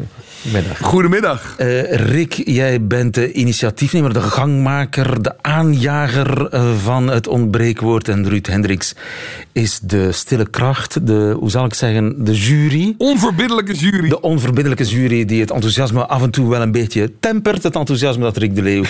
Middag. 0.53 0.79
Goedemiddag. 0.79 1.57
Uh, 1.59 1.93
Rick, 1.93 2.43
jij 2.45 2.87
bent 2.87 3.15
de 3.15 3.33
initiatiefnemer, 3.33 4.13
de 4.13 4.21
gangmaker, 4.21 5.23
de 5.23 5.33
aanjager 5.41 6.49
van 6.83 7.09
het 7.09 7.29
ontbreekwoord. 7.29 8.09
En 8.09 8.29
Ruud 8.29 8.47
Hendricks 8.47 8.95
is 9.53 9.81
de 9.83 10.13
stille 10.13 10.51
kracht, 10.51 11.07
de, 11.07 11.37
hoe 11.39 11.51
zal 11.51 11.65
ik 11.65 11.75
zeggen, 11.75 12.25
de 12.25 12.35
jury. 12.35 12.95
Onverbiddelijke 12.99 13.75
jury. 13.75 14.09
De 14.09 14.21
onverbiddelijke 14.21 14.85
jury 14.85 15.25
die 15.25 15.41
het 15.41 15.51
enthousiasme 15.51 16.07
af 16.07 16.23
en 16.23 16.31
toe 16.31 16.49
wel 16.49 16.63
een 16.63 16.73
beetje 16.73 17.13
tempert. 17.21 17.63
Het 17.63 17.77
enthousiasme 17.77 18.23
dat 18.23 18.37
Rick 18.37 18.55
de 18.55 18.63
Leeuw 18.63 18.85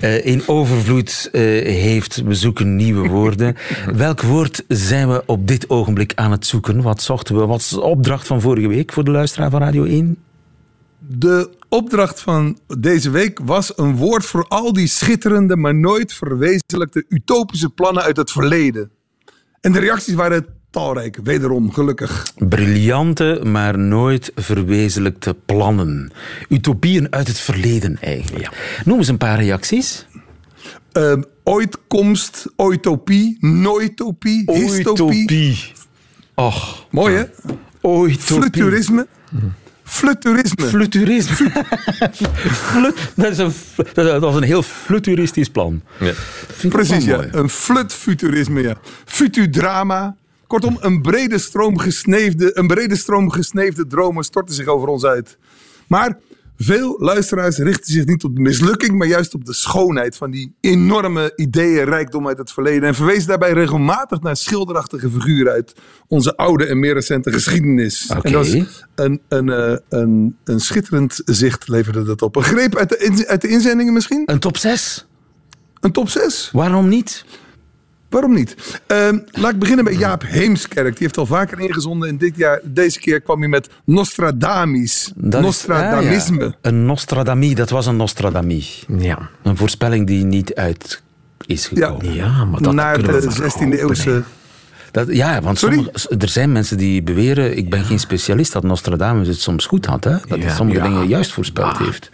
uh, 0.00 0.26
in 0.26 0.42
overvloed 0.46 1.28
heeft. 1.32 2.22
We 2.24 2.34
zoeken 2.34 2.76
nieuwe 2.76 3.08
woorden. 3.08 3.56
Welk 3.94 4.22
woord 4.22 4.64
zijn 4.68 5.08
we 5.08 5.22
op 5.26 5.48
dit 5.48 5.70
ogenblik 5.70 6.12
aan 6.14 6.30
het 6.30 6.46
zoeken? 6.46 6.82
Wat 6.82 7.02
zochten 7.02 7.36
we? 7.36 7.46
Wat 7.46 7.60
is 7.60 7.68
de 7.68 7.80
opdracht 7.80 8.26
van 8.26 8.40
vorige 8.40 8.68
week 8.68 8.92
voor 8.92 9.04
de 9.04 9.10
luisteraar 9.10 9.50
van 9.50 9.60
Radio 9.60 9.84
1? 9.84 10.16
De 11.08 11.50
opdracht 11.68 12.20
van 12.20 12.58
deze 12.78 13.10
week 13.10 13.38
was 13.42 13.72
een 13.78 13.96
woord 13.96 14.24
voor 14.24 14.44
al 14.48 14.72
die 14.72 14.86
schitterende, 14.86 15.56
maar 15.56 15.74
nooit 15.74 16.12
verwezenlijkte 16.12 17.04
utopische 17.08 17.68
plannen 17.68 18.02
uit 18.02 18.16
het 18.16 18.30
verleden. 18.30 18.90
En 19.60 19.72
de 19.72 19.78
reacties 19.78 20.14
waren 20.14 20.46
talrijk, 20.70 21.18
wederom 21.22 21.72
gelukkig. 21.72 22.26
Briljante, 22.38 23.40
maar 23.44 23.78
nooit 23.78 24.32
verwezenlijkte 24.34 25.36
plannen. 25.46 26.12
Utopieën 26.48 27.12
uit 27.12 27.28
het 27.28 27.38
verleden 27.38 27.98
eigenlijk. 28.00 28.44
Ja. 28.44 28.52
Noem 28.84 28.98
eens 28.98 29.08
een 29.08 29.18
paar 29.18 29.38
reacties. 29.38 30.06
Uh, 30.92 31.12
ooitkomst, 31.44 32.46
oitopie, 32.56 33.36
nooitopie, 33.40 34.52
hystopie. 34.52 34.88
Oitopie. 34.88 35.72
Och. 36.34 36.86
Mooi 36.90 37.14
hè? 37.14 37.24
Oitopie. 37.80 38.42
Futurisme. 38.42 39.06
Fluturisme. 39.86 40.66
Fluturisme. 40.66 41.50
Flut, 42.70 43.12
dat, 43.14 43.30
is 43.30 43.38
een, 43.38 43.52
dat 43.94 44.20
was 44.20 44.34
een 44.34 44.42
heel 44.42 44.62
fluturistisch 44.62 45.48
plan. 45.48 45.82
Ja. 46.00 46.12
Precies, 46.68 47.04
ja. 47.04 47.26
Een 47.30 47.48
flutfuturisme, 47.48 48.60
ja. 48.60 48.76
Futudrama. 49.04 50.16
Kortom, 50.46 50.76
een 50.80 51.02
brede 51.02 51.38
stroom 51.38 51.78
gesneefde, 51.78 52.58
een 52.58 52.66
brede 52.66 52.96
stroom 52.96 53.30
gesneefde 53.30 53.86
dromen 53.86 54.24
storten 54.24 54.54
zich 54.54 54.66
over 54.66 54.88
ons 54.88 55.04
uit. 55.04 55.38
Maar 55.86 56.18
Veel 56.58 56.96
luisteraars 56.98 57.58
richten 57.58 57.92
zich 57.92 58.04
niet 58.04 58.24
op 58.24 58.34
de 58.34 58.40
mislukking, 58.40 58.98
maar 58.98 59.06
juist 59.06 59.34
op 59.34 59.44
de 59.44 59.54
schoonheid 59.54 60.16
van 60.16 60.30
die 60.30 60.54
enorme 60.60 61.32
ideeënrijkdom 61.36 62.28
uit 62.28 62.38
het 62.38 62.52
verleden. 62.52 62.88
En 62.88 62.94
verwezen 62.94 63.28
daarbij 63.28 63.52
regelmatig 63.52 64.20
naar 64.20 64.36
schilderachtige 64.36 65.10
figuren 65.10 65.52
uit 65.52 65.74
onze 66.08 66.36
oude 66.36 66.66
en 66.66 66.78
meer 66.78 66.94
recente 66.94 67.32
geschiedenis. 67.32 68.10
Oké. 68.10 68.26
En 68.26 68.32
dat 68.32 68.46
is 68.46 68.84
een, 68.94 69.20
een, 69.28 69.48
eh, 69.48 69.76
een, 69.88 70.36
een 70.44 70.60
schitterend 70.60 71.22
zicht 71.24 71.68
leverde 71.68 72.02
dat 72.02 72.22
op. 72.22 72.36
Een 72.36 72.42
greep 72.42 72.76
uit 72.76 72.88
de, 72.88 73.24
uit 73.26 73.40
de 73.40 73.48
inzendingen 73.48 73.92
misschien? 73.92 74.22
Een 74.26 74.38
top 74.38 74.56
6? 74.56 75.06
Een 75.80 75.92
top 75.92 76.08
6? 76.08 76.50
Waarom 76.52 76.88
niet? 76.88 77.24
Waarom 78.08 78.34
niet? 78.34 78.80
Ehm, 78.86 79.18
laat 79.32 79.52
ik 79.52 79.58
beginnen 79.58 79.84
bij 79.84 79.94
Jaap 79.94 80.22
Heemskerk. 80.26 80.88
Die 80.92 80.94
heeft 80.98 81.18
al 81.18 81.26
vaker 81.26 81.60
ingezonden. 81.60 82.08
En 82.08 82.16
dit 82.18 82.36
jaar, 82.36 82.60
deze 82.64 82.98
keer 83.00 83.20
kwam 83.20 83.38
hij 83.40 83.48
met. 83.48 83.62
Dat 85.14 85.40
is- 85.40 85.40
Nostradamisme. 85.40 86.44
ah, 86.44 86.50
ja. 86.50 86.56
Een 86.70 86.86
Nostradamie, 86.86 87.54
dat 87.54 87.70
was 87.70 87.86
een 87.86 87.96
Nostradamie. 87.96 88.66
Ja. 88.98 89.18
Een 89.42 89.56
voorspelling 89.56 90.06
die 90.06 90.24
niet 90.24 90.54
uit 90.54 91.02
is 91.46 91.66
gekomen. 91.66 92.12
Ja, 92.14 92.44
maar 92.44 92.62
dat 92.62 92.74
Naar 92.74 92.94
kunnen 92.94 93.12
we 93.12 93.20
de 93.20 93.26
maar 93.26 93.50
16e 93.50 93.58
hopen, 93.62 93.78
eeuwse... 93.78 94.22
Dat, 94.90 95.14
ja, 95.14 95.40
want 95.42 95.58
sommige- 95.58 95.90
er 96.18 96.28
zijn 96.28 96.52
mensen 96.52 96.76
die 96.76 97.02
beweren, 97.02 97.56
ik 97.56 97.70
ben 97.70 97.84
geen 97.84 97.98
specialist, 98.00 98.52
dat 98.52 98.62
Nostradamus 98.62 99.28
het 99.28 99.40
soms 99.40 99.66
goed 99.66 99.86
had. 99.86 100.04
Hè? 100.04 100.16
Dat 100.28 100.38
hij 100.38 100.50
sommige 100.50 100.78
ja. 100.78 100.84
dingen 100.88 101.08
juist 101.08 101.32
voorspeld 101.32 101.78
heeft. 101.78 102.10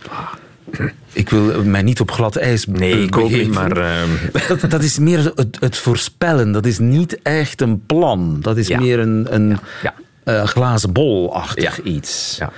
Ik 1.12 1.28
wil 1.30 1.64
mij 1.64 1.82
niet 1.82 2.00
op 2.00 2.10
glad 2.10 2.36
ijs 2.36 2.66
Nee, 2.66 3.02
ik 3.02 3.16
ook 3.16 3.22
niet, 3.30 3.32
begeven. 3.32 3.54
maar... 3.54 3.76
ehm, 3.76 4.08
Dat, 4.60 4.70
dat 4.70 4.82
is 4.82 4.98
meer 4.98 5.32
het, 5.34 5.56
het 5.60 5.76
voorspellen. 5.76 6.52
Dat 6.52 6.66
is 6.66 6.78
niet 6.78 7.22
echt 7.22 7.60
een 7.60 7.86
plan. 7.86 8.36
Dat 8.40 8.56
is 8.56 8.66
Ja. 8.68 8.80
meer 8.80 8.98
een, 8.98 9.26
een 9.34 9.58
ja. 9.82 9.94
eh, 10.24 10.44
glazen 10.46 10.92
bolachtig 10.92 11.76
Ja. 11.76 11.82
iets. 11.82 12.36
Ja. 12.38 12.52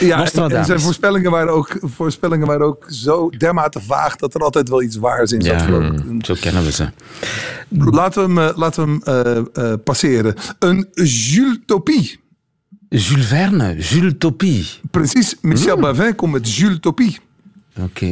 Ja, 0.00 0.26
en- 0.50 0.64
zijn 0.64 0.80
voorspellingen 0.80 1.30
waren, 1.30 1.52
ook, 1.52 1.76
voorspellingen 1.80 2.46
waren 2.46 2.66
ook 2.66 2.86
zo 2.90 3.30
dermate 3.30 3.80
vaag... 3.80 4.16
dat 4.16 4.34
er 4.34 4.40
altijd 4.40 4.68
wel 4.68 4.82
iets 4.82 4.96
waars 4.96 5.32
in 5.32 5.42
zat. 5.42 5.60
Ja, 5.60 5.66
ik. 6.10 6.24
zo 6.24 6.34
kennen 6.40 6.64
we 6.64 6.72
ze. 6.72 6.88
Laten 7.68 8.34
we 8.34 8.40
hem, 8.40 8.50
eh, 8.50 8.56
laten 8.56 8.84
we 8.84 8.90
hem 8.90 9.24
eh, 9.54 9.72
eh, 9.72 9.78
passeren. 9.84 10.34
Een 10.58 10.88
Jules-topie. 10.92 12.20
Jules 12.88 13.26
Verne, 13.26 13.76
Jules 13.78 14.12
Topie. 14.18 14.66
Precies, 14.90 15.36
Michel 15.42 15.76
Bavin 15.78 16.14
komt 16.14 16.32
met 16.32 16.54
Jules-topie. 16.56 17.18
Oké. 17.82 18.06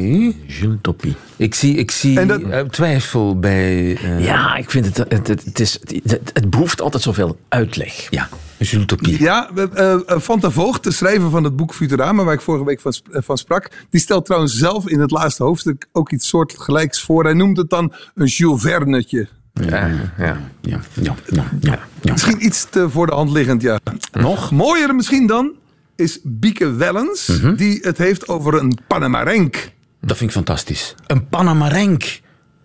Jules 0.47 0.77
Topie. 0.81 1.15
Ik 1.35 1.55
zie, 1.55 1.75
ik 1.75 1.91
zie 1.91 2.19
En 2.19 2.27
dat- 2.27 2.41
eh, 2.41 2.59
twijfel 2.59 3.39
bij... 3.39 3.95
eh, 3.97 4.23
Ja, 4.25 4.55
ik 4.55 4.71
vind 4.71 4.85
het... 4.85 4.97
Het, 4.97 5.27
het, 5.27 5.45
het, 5.45 5.59
is, 5.59 5.79
het, 6.03 6.31
het 6.33 6.49
behoeft 6.49 6.81
altijd 6.81 7.03
zoveel 7.03 7.37
uitleg. 7.49 8.07
ja, 8.09 8.29
Jules 8.57 8.85
Topie. 8.85 9.21
Ja, 9.23 9.49
eh, 9.73 9.95
Van 10.07 10.39
der 10.39 10.51
Voogd, 10.51 10.83
de 10.83 10.91
schrijver 10.91 11.29
van 11.29 11.43
het 11.43 11.55
boek 11.55 11.73
Futurama, 11.73 12.23
waar 12.23 12.33
ik 12.33 12.41
vorige 12.41 12.65
week 12.65 12.79
van, 12.81 12.93
van 13.11 13.37
sprak, 13.37 13.69
die 13.89 14.01
stelt 14.01 14.25
trouwens 14.25 14.53
zelf 14.57 14.87
in 14.87 14.99
het 14.99 15.11
laatste 15.11 15.43
hoofdstuk 15.43 15.87
ook 15.91 16.11
iets 16.11 16.27
soortgelijks 16.27 17.01
voor. 17.01 17.23
Hij 17.23 17.33
noemt 17.33 17.57
het 17.57 17.69
dan 17.69 17.93
een 18.15 18.25
Jules 18.25 18.61
Vernetje. 18.61 19.27
Ja, 19.53 19.87
ja. 19.87 20.11
Ja, 20.17 20.39
ja, 20.61 20.79
ja, 21.01 21.15
ja, 21.59 21.79
ja. 22.01 22.11
Misschien 22.11 22.45
iets 22.45 22.67
te 22.69 22.89
voor 22.89 23.05
de 23.07 23.13
hand 23.13 23.31
liggend, 23.31 23.61
ja. 23.61 23.79
Nog? 24.11 24.51
Mooier 24.51 24.95
misschien 24.95 25.27
dan 25.27 25.51
is 25.97 26.19
Bieke 26.23 26.71
Wellens, 26.73 27.27
Mhm. 27.27 27.55
die 27.55 27.79
het 27.81 27.97
heeft 27.97 28.27
over 28.27 28.53
een 28.53 28.77
Panamarenk. 28.87 29.71
Dat 30.01 30.17
vind 30.17 30.29
ik 30.29 30.35
fantastisch. 30.35 30.95
Een 31.07 31.27
Panamarenk. 31.27 32.19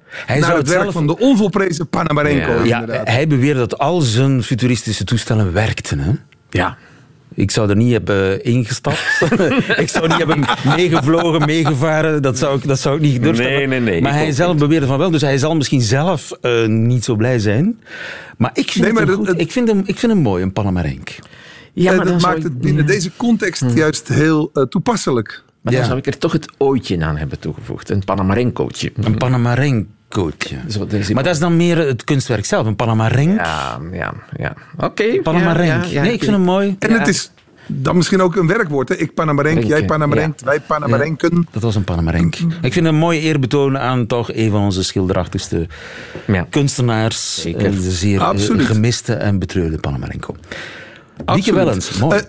Hij 0.06 0.38
Naar 0.38 0.44
zou 0.48 0.58
het 0.58 0.66
het 0.66 0.68
werk 0.68 0.80
zelf... 0.82 0.92
van 0.94 1.06
de 1.06 1.18
onvolprezen 1.18 1.88
Panamarenko. 1.88 2.64
Ja. 2.64 2.84
Hij 3.04 3.26
beweerde 3.26 3.58
dat 3.60 3.78
al 3.78 4.00
zijn 4.00 4.42
futuristische 4.42 5.04
toestellen 5.04 5.52
werkten. 5.52 5.98
Hè? 5.98 6.10
ja. 6.50 6.76
Ik 7.34 7.50
zou 7.50 7.70
er 7.70 7.76
niet 7.76 7.92
hebben 7.92 8.44
ingestapt. 8.44 9.20
ik 9.76 9.88
zou 9.88 10.08
niet 10.08 10.18
hebben 10.18 10.44
meegevlogen, 10.76 11.46
meegevaren. 11.46 12.22
Dat 12.22 12.38
zou 12.38 12.56
ik, 12.58 12.66
dat 12.66 12.80
zou 12.80 12.96
ik 12.96 13.00
niet 13.02 13.12
gedurfd 13.12 13.38
Nee, 13.38 13.66
nee, 13.66 13.80
nee, 13.80 14.00
Maar 14.02 14.12
hij 14.12 14.32
zelf 14.32 14.56
beweerde 14.56 14.86
van 14.86 14.98
wel. 14.98 15.10
Dus 15.10 15.20
hij 15.20 15.38
zal 15.38 15.56
misschien 15.56 15.80
zelf 15.80 16.30
eh, 16.40 16.66
niet 16.66 17.04
zo 17.04 17.14
blij 17.16 17.38
zijn. 17.38 17.80
Maar 18.36 18.50
ik 18.54 18.70
vind, 18.70 18.84
Nee, 18.84 18.92
maar 18.92 19.08
goed, 19.08 19.26
het- 19.26 19.40
ik 19.40 19.52
vind, 19.52 19.68
hem, 19.68 19.82
ik 19.86 19.98
vind 19.98 20.12
hem 20.12 20.20
mooi, 20.22 20.42
een 20.42 20.52
Panamarenk. 20.52 21.16
Ja, 21.72 21.90
En 21.90 21.96
maar 21.96 22.06
dat 22.06 22.20
maakt 22.20 22.36
ik- 22.36 22.42
het 22.42 22.58
binnen 22.60 22.82
ja. 22.82 22.88
deze 22.92 23.10
context 23.16 23.64
juist 23.74 24.08
heel 24.08 24.50
eh, 24.54 24.62
toepasselijk. 24.62 25.42
Maar 25.60 25.72
Ja. 25.72 25.78
dan 25.78 25.88
zou 25.88 25.98
ik 25.98 26.06
er 26.06 26.18
toch 26.18 26.32
het 26.32 26.48
ooitje 26.58 27.04
aan 27.04 27.16
hebben 27.16 27.38
toegevoegd. 27.38 27.90
Een 27.90 28.04
Panamarenkootje. 28.04 28.92
Een 29.00 29.14
Panamarenkootje. 29.18 30.56
Zo, 30.68 30.86
Maar 31.14 31.22
dat 31.22 31.34
is 31.34 31.38
dan 31.40 31.56
meer 31.56 31.76
het 31.78 32.04
kunstwerk 32.04 32.44
zelf. 32.44 32.66
Een 32.66 32.76
Panamarenk. 32.76 33.38
Ja, 33.40 33.78
ja, 33.92 34.14
ja. 34.36 34.54
Oké. 34.78 35.20
Panamarenk. 35.22 35.84
ja, 35.84 35.90
ja, 35.90 36.02
nee, 36.02 36.12
ik 36.12 36.18
vind 36.20 36.32
hem 36.32 36.40
mooi. 36.44 36.76
En 36.78 36.90
Ja. 36.90 36.98
het 36.98 37.08
is 37.08 37.30
dan 37.66 37.96
misschien 37.96 38.20
ook 38.20 38.36
een 38.36 38.46
werkwoord. 38.46 38.88
Hè? 38.88 38.94
Ik 38.96 39.14
Panamarenk, 39.14 39.64
jij 39.64 39.84
Panamarenk, 39.84 40.40
wij 40.44 40.60
Panamarenken. 40.60 41.46
Dat 41.50 41.62
was 41.62 41.74
een 41.74 41.84
Panamarenk. 41.84 42.36
Ik 42.62 42.72
vind 42.72 42.86
een 42.86 42.94
mooi 42.94 43.20
eerbetoon 43.20 43.78
aan 43.78 44.06
toch 44.06 44.32
een 44.34 44.50
van 44.50 44.60
onze 44.62 44.84
schilderachtigste 44.84 45.66
Ja. 46.26 46.46
kunstenaars. 46.50 47.40
Zeker. 47.40 47.64
eh, 47.66 47.72
De 47.72 47.90
zeer 47.90 48.20
eh, 48.20 48.26
Absoluut. 48.26 48.66
gemiste 48.66 49.14
en 49.14 49.38
betreurde 49.38 49.78
Panamarenko. 49.78 50.34
Dieke 51.24 51.50
Absoluut. 51.50 51.64
Wellens, 51.64 51.98
mooi. 51.98 52.18
Eh, 52.18 52.24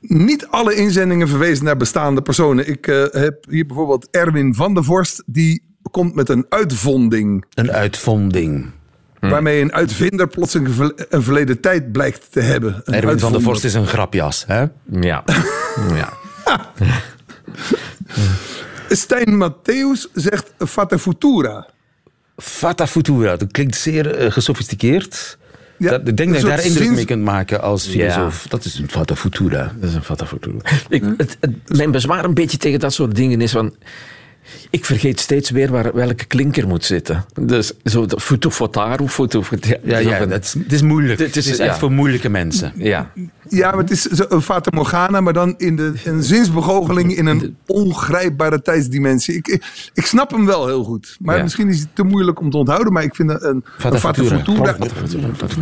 Niet 0.00 0.46
alle 0.46 0.74
inzendingen 0.74 1.28
verwezen 1.28 1.64
naar 1.64 1.76
bestaande 1.76 2.22
personen. 2.22 2.68
Ik 2.68 2.86
eh, 2.86 3.04
heb 3.10 3.44
hier 3.48 3.66
bijvoorbeeld 3.66 4.08
Erwin 4.10 4.54
van 4.54 4.74
der 4.74 4.84
Vorst. 4.84 5.22
Die 5.26 5.62
komt 5.90 6.14
met 6.14 6.28
een 6.28 6.46
uitvonding. 6.48 7.44
een 7.54 7.72
uitvonding. 7.72 8.70
Waarmee 9.20 9.60
een 9.60 9.72
uitvinder 9.72 10.28
plots 10.28 10.54
een, 10.54 10.92
verleden 11.10 11.60
tijd 11.60 11.92
blijkt 11.92 12.32
te 12.32 12.40
hebben. 12.40 12.82
Een 12.84 12.94
Erwin 12.94 13.18
van 13.18 13.32
der. 13.32 13.40
Vorst 13.40 13.64
is 13.64 13.74
een 13.74 13.86
grapjas. 13.86 14.44
Hè? 14.46 14.64
Ja. 14.90 15.24
ja. 16.00 16.12
Stijn 18.88 19.36
Matthäus 19.42 20.10
zegt 20.14 20.52
Fata 20.58 20.98
Futura. 20.98 21.66
Fata 22.36 22.86
Futura, 22.86 23.36
dat 23.36 23.52
klinkt 23.52 23.76
zeer 23.76 24.14
eh, 24.14 24.32
gesofisticeerd. 24.32 25.38
Ja, 25.78 25.90
dat, 25.90 26.08
ik 26.08 26.16
denk 26.16 26.32
dat 26.32 26.40
je 26.40 26.46
daar 26.46 26.56
soort 26.56 26.66
indruk 26.68 26.84
zins- 26.84 26.96
mee 26.96 27.04
kunt 27.06 27.22
maken 27.22 27.62
als 27.62 27.86
filosoof. 27.86 28.46
Dat 28.48 28.64
is 28.64 28.78
een 28.78 28.90
Fata 28.90 29.16
Futura. 29.16 29.72
Dat 29.80 29.88
is 29.88 29.94
een 29.94 30.02
fata 30.02 30.26
futura. 30.26 30.58
Ik, 30.88 31.02
het, 31.16 31.36
het- 31.40 31.76
mijn 31.76 31.90
bezwaar 31.90 32.24
een 32.24 32.34
beetje 32.34 32.56
tegen 32.56 32.80
dat 32.80 32.92
soort 32.92 33.14
dingen 33.14 33.40
is 33.40 33.52
van... 33.52 33.74
Ik 34.70 34.84
vergeet 34.84 35.20
steeds 35.20 35.50
weer 35.50 35.70
waar, 35.70 35.94
welke 35.94 36.24
klinker 36.24 36.68
moet 36.68 36.84
zitten. 36.84 37.24
Dus 37.40 37.72
zo 37.84 38.06
de 38.06 38.20
futu 38.20 38.50
fotaru, 38.50 39.08
futu... 39.08 39.42
futu- 39.42 39.76
Ja, 39.84 39.98
ja 39.98 40.18
van- 40.18 40.30
het, 40.30 40.44
is, 40.44 40.54
het 40.54 40.72
is 40.72 40.82
moeilijk. 40.82 41.18
Het 41.18 41.34
Het 41.34 41.46
is- 41.46 41.58
echt 41.58 41.58
ja. 41.72 41.78
voor 41.78 41.90
moeilijke 41.92 42.28
mensen. 42.28 42.72
Ja. 42.76 43.10
Ja, 43.48 43.70
maar 43.70 43.78
het 43.78 43.90
is 43.90 44.02
zo- 44.02 44.26
een 44.28 44.42
Fata 44.42 44.70
Morgana, 44.74 45.20
maar 45.20 45.32
dan 45.32 45.54
in 45.56 45.76
de 45.76 45.92
een 46.04 46.22
zinsbegoocheling 46.22 47.16
in 47.16 47.26
een 47.26 47.56
ongrijpbare 47.66 48.62
tijdsdimensie. 48.62 49.34
Ik, 49.34 49.46
ik, 49.48 49.90
ik 49.94 50.06
snap 50.06 50.30
hem 50.30 50.46
wel 50.46 50.66
heel 50.66 50.84
goed. 50.84 51.16
Maar 51.20 51.36
Ja. 51.36 51.42
misschien 51.42 51.68
is 51.68 51.80
het 51.80 51.88
te 51.94 52.02
moeilijk 52.02 52.40
om 52.40 52.50
te 52.50 52.56
onthouden. 52.56 52.92
Maar 52.92 53.02
ik 53.02 53.14
vind 53.14 53.30
een, 53.30 53.46
een 53.48 53.64
Fata. 53.78 53.96
Ik 53.96 54.14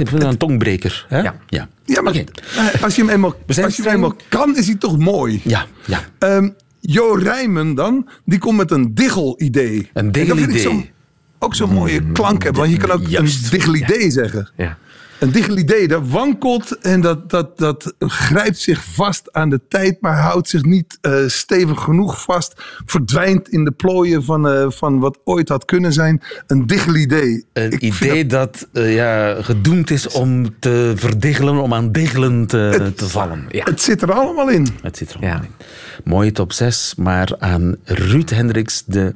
vind 0.08 0.10
het 0.10 0.22
een 0.22 0.36
tongbreker. 0.36 1.06
Hè? 1.08 1.20
Ja. 1.20 1.34
Ja. 1.46 1.68
Ja, 1.84 2.02
maar 2.02 2.14
eh, 2.14 2.82
als 2.82 2.94
je 2.96 3.02
hem 3.02 3.10
eenmaal, 3.10 3.34
als 3.62 3.76
je 3.76 3.82
hem 3.82 3.92
eenmaal 3.94 4.14
kan, 4.28 4.56
is 4.56 4.66
hij 4.66 4.76
toch 4.76 4.98
mooi. 4.98 5.40
Ja, 5.44 5.66
ja. 5.86 6.00
Ehm, 6.18 6.48
jo 6.86 7.14
Rijmen 7.14 7.74
dan, 7.74 8.08
die 8.24 8.38
komt 8.38 8.56
met 8.56 8.70
een 8.70 8.94
diggel-idee. 8.94 9.90
Een 9.92 10.12
diggel-idee. 10.12 10.92
Ook 11.38 11.54
zo'n 11.54 11.72
mooie 11.72 12.12
klank 12.12 12.42
hebben, 12.42 12.60
want 12.62 12.74
je 12.74 12.78
kan 12.78 12.90
ook 12.90 13.06
Juist. 13.06 13.44
een 13.44 13.50
diggel-idee 13.50 14.10
zeggen. 14.10 14.50
ja. 14.56 14.78
Een 15.24 15.32
diggel-idee, 15.32 15.88
dat 15.88 16.08
wankelt 16.08 16.78
en 16.78 17.00
dat, 17.00 17.30
dat, 17.30 17.58
dat 17.58 17.94
grijpt 17.98 18.58
zich 18.58 18.84
vast 18.84 19.32
aan 19.32 19.50
de 19.50 19.60
tijd, 19.68 19.96
maar 20.00 20.16
houdt 20.18 20.48
zich 20.48 20.64
niet 20.64 20.98
eh, 21.00 21.14
stevig 21.26 21.80
genoeg 21.82 22.22
vast. 22.22 22.52
Verdwijnt 22.86 23.48
in 23.48 23.64
de 23.64 23.70
plooien 23.70 24.24
van, 24.24 24.48
eh, 24.48 24.66
van 24.70 24.98
wat 24.98 25.18
ooit 25.24 25.48
had 25.48 25.64
kunnen 25.64 25.92
zijn. 25.92 26.22
Een 26.46 26.66
diggel-idee. 26.66 27.44
Een 27.52 27.70
Ik 27.72 27.80
idee 27.80 28.26
dat, 28.26 28.68
eh, 28.72 28.94
ja, 28.94 29.42
gedoemd 29.42 29.90
is 29.90 30.08
om 30.08 30.58
te 30.58 30.92
verdiggelen, 30.96 31.56
om 31.58 31.74
aan 31.74 31.92
diggelen 31.92 32.46
te, 32.46 32.92
te 32.96 33.08
vallen. 33.08 33.44
Ja. 33.48 33.64
Het 33.64 33.80
zit 33.80 34.02
er 34.02 34.12
allemaal 34.12 34.48
in. 34.48 34.66
Het 34.82 34.96
zit 34.96 35.12
er 35.12 35.20
Ja. 35.20 35.28
allemaal 35.30 35.46
in. 35.58 35.64
Mooie 36.04 36.32
top 36.32 36.52
6, 36.52 36.94
maar 36.96 37.34
aan 37.38 37.76
Ruud 37.84 38.30
Hendricks 38.30 38.82
de 38.86 39.14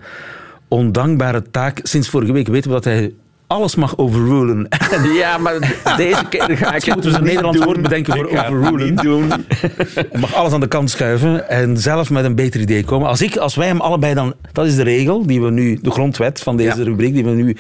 ondankbare 0.69 1.43
taak. 1.51 1.81
Sinds 1.83 2.09
vorige 2.09 2.33
week 2.33 2.49
weten 2.49 2.69
we 2.69 2.75
dat 2.77 2.85
hij 2.85 3.13
alles 3.49 3.75
mag 3.75 3.99
overrulen. 3.99 4.69
ja, 5.15 5.39
maar 5.39 5.59
deze 5.97 6.25
keer 6.29 6.57
ga 6.57 6.75
ik 6.75 6.87
Moeten 6.87 7.11
we 7.11 7.17
een 7.19 7.25
Nederlands 7.25 7.65
woord 7.65 7.83
bedenken 7.83 8.15
voor 8.15 8.27
overrulen? 8.27 8.97
doen. 8.97 9.29
Hij 9.95 10.21
mag 10.21 10.35
alles 10.35 10.53
aan 10.53 10.61
de 10.61 10.69
kant 10.69 10.91
schuiven 10.91 11.49
en 11.49 11.77
zelf 11.79 12.11
met 12.11 12.25
een 12.25 12.35
beter 12.35 12.61
idee 12.61 12.85
komen. 12.85 13.09
Als, 13.09 13.23
ik, 13.23 13.37
als 13.37 13.55
wij 13.55 13.67
hem 13.67 13.81
allebei 13.81 14.15
dan... 14.15 14.35
Dat 14.53 14.67
is 14.67 14.77
de 14.77 14.83
regel, 14.83 15.27
die 15.27 15.41
we 15.43 15.51
nu, 15.51 15.79
de 15.83 15.91
grondwet 15.91 16.41
van 16.41 16.57
deze 16.57 16.79
Ja. 16.79 16.85
rubriek, 16.85 17.15
die 17.15 17.25
we 17.25 17.31
nu 17.31 17.57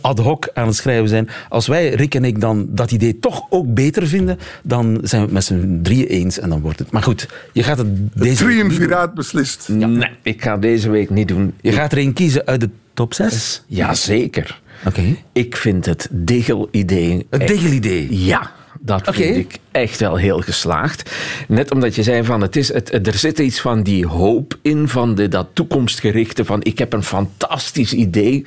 ad 0.00 0.18
hoc 0.18 0.48
aan 0.54 0.66
het 0.66 0.76
schrijven 0.76 1.08
zijn. 1.08 1.28
Als 1.48 1.66
wij, 1.66 1.88
Rick 1.88 2.14
en 2.14 2.24
ik, 2.24 2.40
dan 2.40 2.66
dat 2.68 2.90
idee 2.92 3.18
toch 3.18 3.42
ook 3.50 3.74
beter 3.74 4.06
vinden, 4.06 4.38
dan 4.62 4.98
zijn 5.02 5.20
we 5.20 5.26
het 5.26 5.34
met 5.36 5.44
z'n 5.44 5.78
drieën 5.82 6.06
eens 6.06 6.38
en 6.38 6.48
dan 6.48 6.60
wordt 6.60 6.78
het... 6.78 6.90
Maar 6.90 7.02
goed, 7.02 7.28
je 7.52 7.62
gaat 7.62 7.78
het 7.78 7.86
deze 7.90 8.14
week 8.14 8.28
niet 8.28 8.38
doen. 8.38 8.48
triumviraat 8.48 9.14
beslist. 9.14 9.68
Nee, 9.68 10.08
ik 10.22 10.42
ga 10.42 10.56
deze 10.56 10.90
week 10.90 11.10
niet 11.10 11.28
doen. 11.28 11.54
Je 11.60 11.72
gaat 11.72 11.92
er 11.92 11.98
een 11.98 12.12
kiezen 12.12 12.46
uit 12.46 12.60
de 12.60 12.70
top 12.96 13.14
6? 13.14 13.62
Jazeker. 13.66 14.60
Oké. 14.86 15.16
Ik 15.32 15.56
vind 15.56 15.86
het 15.86 16.08
Digel-idee... 16.10 17.26
Het 17.30 17.48
Digel-idee. 17.48 18.24
Ja, 18.24 18.52
Dat 18.80 19.14
vind 19.14 19.36
ik 19.36 19.58
echt 19.70 20.00
wel 20.00 20.16
heel 20.16 20.40
geslaagd. 20.40 21.10
Net 21.48 21.70
omdat 21.70 21.94
je 21.94 22.02
zei 22.02 22.24
van 22.24 22.40
het 22.40 22.56
is, 22.56 22.72
het, 22.72 23.06
er 23.06 23.14
zit 23.14 23.38
iets 23.38 23.60
van 23.60 23.82
die 23.82 24.06
hoop 24.06 24.58
in, 24.62 24.88
van 24.88 25.14
de, 25.14 25.28
dat 25.28 25.46
toekomstgerichte, 25.52 26.44
van 26.44 26.62
ik 26.62 26.78
heb 26.78 26.92
een 26.92 27.02
fantastisch 27.02 27.92
idee. 27.92 28.44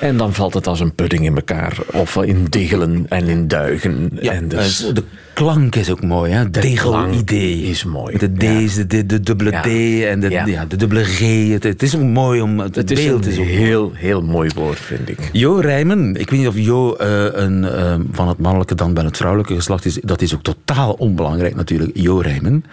En 0.00 0.16
dan 0.16 0.34
valt 0.34 0.54
het 0.54 0.66
als 0.66 0.80
een 0.80 0.94
pudding 0.94 1.24
in 1.24 1.34
elkaar. 1.34 1.78
Of 1.92 2.16
in 2.16 2.44
diggelen 2.44 3.06
en 3.08 3.28
in 3.28 3.48
duigen. 3.48 4.10
Ja, 4.20 4.32
en 4.32 4.48
dus, 4.48 4.86
eh, 4.86 4.94
de 4.94 5.02
klank 5.32 5.74
is 5.74 5.90
ook 5.90 6.02
mooi, 6.02 6.32
hè? 6.32 6.50
klank 6.74 7.14
idee 7.14 7.62
is 7.62 7.84
mooi. 7.84 8.18
De 8.18 8.32
D's, 8.32 8.76
Ja. 8.76 8.82
de, 8.84 9.06
de, 9.06 9.20
dubbele 9.20 9.50
Ja. 9.50 9.60
D 9.60 9.66
en 9.66 10.20
de, 10.20 10.30
ja. 10.30 10.64
De 10.64 10.76
dubbele 10.76 11.04
G. 11.04 11.18
Het, 11.52 11.62
het 11.62 11.82
is 11.82 11.96
ook 11.96 12.02
mooi 12.02 12.40
om... 12.40 12.58
Het, 12.58 12.74
het 12.74 12.90
is 12.90 13.04
beeld 13.04 13.26
een 13.26 13.32
is 13.32 13.38
ook 13.38 13.44
heel, 13.44 13.92
heel 13.94 14.22
mooi 14.22 14.50
woord, 14.54 14.78
vind 14.78 15.08
ik. 15.08 15.18
Jo 15.32 15.54
Rijmen, 15.54 16.16
ik 16.16 16.30
weet 16.30 16.38
niet 16.38 16.48
of 16.48 16.56
Jo 16.56 16.94
eh, 16.94 17.24
een, 17.32 17.64
eh, 17.64 17.94
van 18.12 18.28
het 18.28 18.38
mannelijke 18.38 18.74
dan 18.74 18.94
bij 18.94 19.04
het 19.04 19.16
vrouwelijke 19.16 19.54
geslacht 19.54 19.84
is. 19.84 19.98
Dat 20.02 20.22
is 20.22 20.34
ook 20.34 20.42
totaal 20.42 20.92
onbelangrijk 20.92 21.54
natuurlijk. 21.54 21.90
Jo 21.94 22.18
Rijmen, 22.18 22.64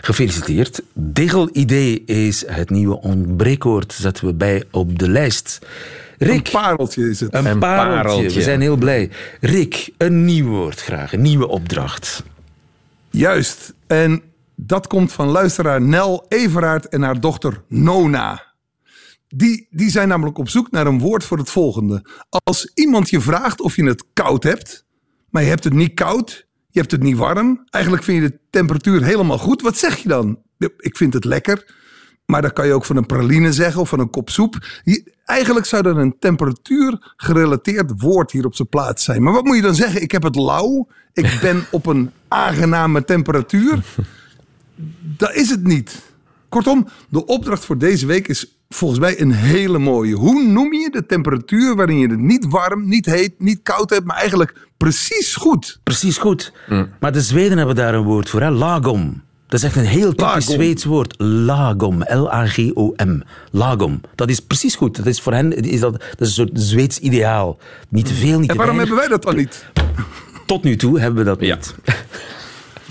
gefeliciteerd. 0.00 0.82
Digel-idee 0.94 2.02
is 2.06 2.44
het 2.46 2.70
nieuwe 2.70 3.00
ontbreekwoord. 3.00 3.92
Zetten 3.92 4.26
we 4.26 4.34
bij 4.34 4.62
op 4.70 4.98
de 4.98 5.08
lijst. 5.08 5.58
Rick, 6.18 6.46
Een 6.46 6.52
pareltje 6.52 7.08
is 7.10 7.20
het. 7.20 7.34
een, 7.34 7.46
Een 7.46 7.58
pareltje. 7.58 8.02
pareltje. 8.02 8.38
We 8.38 8.42
zijn 8.42 8.60
heel 8.60 8.76
blij. 8.76 9.10
Rick, 9.40 9.90
een 9.96 10.24
nieuw 10.24 10.46
woord 10.48 10.80
graag. 10.80 11.12
Een 11.12 11.22
nieuwe 11.22 11.48
opdracht. 11.48 12.22
Juist. 13.10 13.74
En 13.86 14.22
dat 14.54 14.86
komt 14.86 15.12
van 15.12 15.28
luisteraar 15.28 15.82
Nel 15.82 16.24
Everaert 16.28 16.88
en 16.88 17.02
haar 17.02 17.20
dochter 17.20 17.62
Nona. 17.68 18.46
Die, 19.28 19.66
die 19.70 19.90
zijn 19.90 20.08
namelijk 20.08 20.38
op 20.38 20.48
zoek 20.48 20.70
naar 20.70 20.86
een 20.86 20.98
woord 20.98 21.24
voor 21.24 21.38
het 21.38 21.50
volgende. 21.50 22.04
Als 22.44 22.70
iemand 22.74 23.10
je 23.10 23.20
vraagt 23.20 23.60
of 23.60 23.76
je 23.76 23.84
het 23.84 24.04
koud 24.12 24.42
hebt, 24.42 24.86
maar 25.30 25.42
je 25.42 25.48
hebt 25.48 25.64
het 25.64 25.72
niet 25.72 25.94
koud, 25.94 26.46
je 26.70 26.78
hebt 26.78 26.90
het 26.92 27.02
niet 27.02 27.16
warm, 27.16 27.64
eigenlijk 27.70 28.04
vind 28.04 28.22
je 28.22 28.28
de 28.28 28.38
temperatuur 28.50 29.02
helemaal 29.04 29.38
goed, 29.38 29.62
wat 29.62 29.76
zeg 29.78 29.96
je 29.96 30.08
dan? 30.08 30.38
Ik 30.76 30.96
vind 30.96 31.12
het 31.14 31.24
lekker, 31.24 31.74
maar 32.32 32.42
dat 32.42 32.52
kan 32.52 32.66
je 32.66 32.72
ook 32.72 32.84
van 32.84 32.96
een 32.96 33.06
praline 33.06 33.52
zeggen 33.52 33.80
of 33.80 33.88
van 33.88 34.00
een 34.00 34.10
kop 34.10 34.30
soep. 34.30 34.82
Eigenlijk 35.24 35.66
zou 35.66 35.88
er 35.88 35.96
een 35.96 36.18
temperatuur 36.18 37.14
gerelateerd 37.16 37.92
woord 37.96 38.30
hier 38.30 38.44
op 38.44 38.54
zijn 38.54 38.68
plaats 38.68 39.04
zijn. 39.04 39.22
Maar 39.22 39.32
wat 39.32 39.44
moet 39.44 39.56
je 39.56 39.62
dan 39.62 39.74
zeggen? 39.74 40.02
Ik 40.02 40.12
heb 40.12 40.22
het 40.22 40.36
lauw, 40.36 40.86
ik 41.12 41.38
ben 41.40 41.64
op 41.70 41.86
een 41.86 42.10
aangename 42.28 43.04
temperatuur. 43.04 43.84
Dat 45.00 45.34
is 45.34 45.50
het 45.50 45.64
niet. 45.64 46.02
Kortom, 46.48 46.88
de 47.08 47.26
opdracht 47.26 47.64
voor 47.64 47.78
deze 47.78 48.06
week 48.06 48.28
is 48.28 48.58
volgens 48.68 49.00
mij 49.00 49.20
een 49.20 49.32
hele 49.32 49.78
mooie. 49.78 50.14
Hoe 50.14 50.42
noem 50.42 50.72
je 50.72 50.90
de 50.90 51.06
temperatuur 51.06 51.76
waarin 51.76 51.98
je 51.98 52.08
het 52.08 52.20
niet 52.20 52.46
warm, 52.48 52.88
niet 52.88 53.06
heet, 53.06 53.34
niet 53.38 53.60
koud 53.62 53.90
hebt, 53.90 54.04
maar 54.04 54.16
eigenlijk 54.16 54.68
precies 54.76 55.34
goed? 55.34 55.80
Precies 55.82 56.18
goed. 56.18 56.52
Maar 57.00 57.12
de 57.12 57.22
Zweden 57.22 57.58
hebben 57.58 57.76
daar 57.76 57.94
een 57.94 58.04
woord 58.04 58.28
voor, 58.30 58.40
hè? 58.40 58.50
lagom. 58.50 59.22
Dat 59.48 59.60
is 59.60 59.66
echt 59.66 59.76
een 59.76 59.84
heel 59.84 60.08
typisch 60.14 60.24
Lagom. 60.24 60.54
Zweeds 60.54 60.84
woord. 60.84 61.14
Lagom. 61.18 62.02
L-A-G-O-M. 62.08 63.20
Lagom. 63.50 64.00
Dat 64.14 64.28
is 64.30 64.40
precies 64.40 64.74
goed. 64.74 64.96
Dat 64.96 65.06
is 65.06 65.20
voor 65.20 65.32
hen 65.32 65.52
is 65.62 65.80
dat, 65.80 65.92
dat 65.92 66.28
is 66.28 66.36
een 66.36 66.46
soort 66.46 66.50
Zweeds 66.54 66.98
ideaal. 66.98 67.58
Niet 67.88 68.06
te 68.06 68.14
veel, 68.14 68.38
niet 68.38 68.48
En 68.50 68.56
te 68.56 68.62
waarom 68.62 68.76
weinig. 68.76 68.98
hebben 68.98 69.08
wij 69.08 69.08
dat 69.08 69.22
dan 69.22 69.36
niet? 69.36 69.64
Tot 70.46 70.62
nu 70.64 70.76
toe 70.76 71.00
hebben 71.00 71.18
we 71.18 71.24
dat 71.30 71.40
niet. 71.40 71.74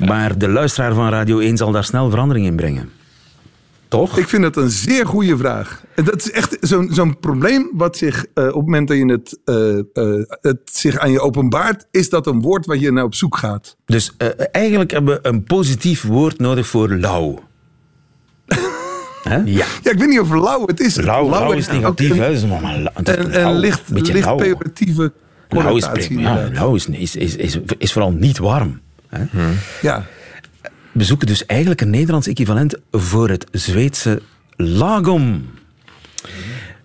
Maar 0.08 0.38
de 0.38 0.50
luisteraar 0.50 0.94
van 0.94 1.10
Radio 1.10 1.40
1 1.40 1.58
zal 1.58 1.72
daar 1.72 1.84
snel 1.84 2.10
verandering 2.10 2.46
in 2.46 2.56
brengen. 2.56 2.90
Toch? 3.88 4.18
Ik 4.18 4.28
vind 4.28 4.44
dat 4.44 4.58
een 4.58 4.70
zeer 4.70 5.06
goede 5.06 5.38
vraag. 5.38 5.84
En 5.96 6.04
dat 6.04 6.16
is 6.16 6.32
echt 6.32 6.58
zo'n 6.62 6.90
zo'n 6.92 7.20
probleem 7.20 7.70
wat 7.74 7.98
zich 7.98 8.26
eh, 8.34 8.44
op 8.44 8.54
het 8.54 8.56
moment 8.56 8.88
dat 8.88 8.98
je 8.98 9.06
het, 9.06 9.40
eh, 9.46 9.78
eh, 9.78 10.24
het 10.42 10.60
zich 10.64 10.98
aan 10.98 11.12
je 11.12 11.20
openbaart, 11.20 11.88
is 11.92 12.10
dat 12.10 12.28
een 12.28 12.42
woord 12.42 12.66
waar 12.66 12.78
je 12.78 12.92
naar 12.92 13.04
op 13.04 13.16
zoek 13.16 13.38
gaat. 13.38 13.78
Dus 13.86 14.14
eigenlijk 14.52 14.92
hebben 14.92 15.14
we 15.14 15.28
een 15.30 15.44
positief 15.44 16.04
woord 16.04 16.40
nodig 16.40 16.68
voor 16.68 16.90
lauw. 16.90 17.40
Ja. 19.24 19.42
Ja, 19.46 19.92
ik 19.92 19.98
weet 19.98 20.08
niet 20.08 20.20
of 20.20 20.30
lauw 20.30 20.68
het 20.68 20.80
is. 20.80 20.96
Lauw, 20.96 21.30
lauw 21.30 21.52
is 21.52 21.68
en 21.68 21.76
ook 21.76 21.82
negatief. 21.82 22.10
Een, 22.10 22.18
hè. 22.18 22.30
Is 22.30 22.36
is 22.36 22.42
een, 22.42 22.50
lauw. 22.50 23.52
een 23.52 23.60
licht, 23.60 23.82
Een 23.88 23.94
beetje 23.94 24.14
licht 24.14 24.26
lauw. 24.26 24.38
pejoratieve 24.38 25.14
Lauw 25.50 25.76
is, 25.76 26.08
ja, 26.08 26.50
lauw 26.54 26.76
is, 26.76 26.88
is, 26.88 27.16
is, 27.16 27.36
is, 27.36 27.60
is 27.78 27.94
vooral 27.94 28.12
niet 28.12 28.38
warm. 28.38 28.82
Hè. 29.08 29.26
Ja. 29.82 30.06
We 30.98 31.04
zoeken 31.04 31.28
dus 31.28 31.46
eigenlijk 31.46 31.82
een 31.82 31.90
Nederlands 31.90 32.28
equivalent 32.28 32.76
voor 32.92 33.30
het 33.30 33.46
Zweedse 33.52 34.22
lagom. 34.56 35.50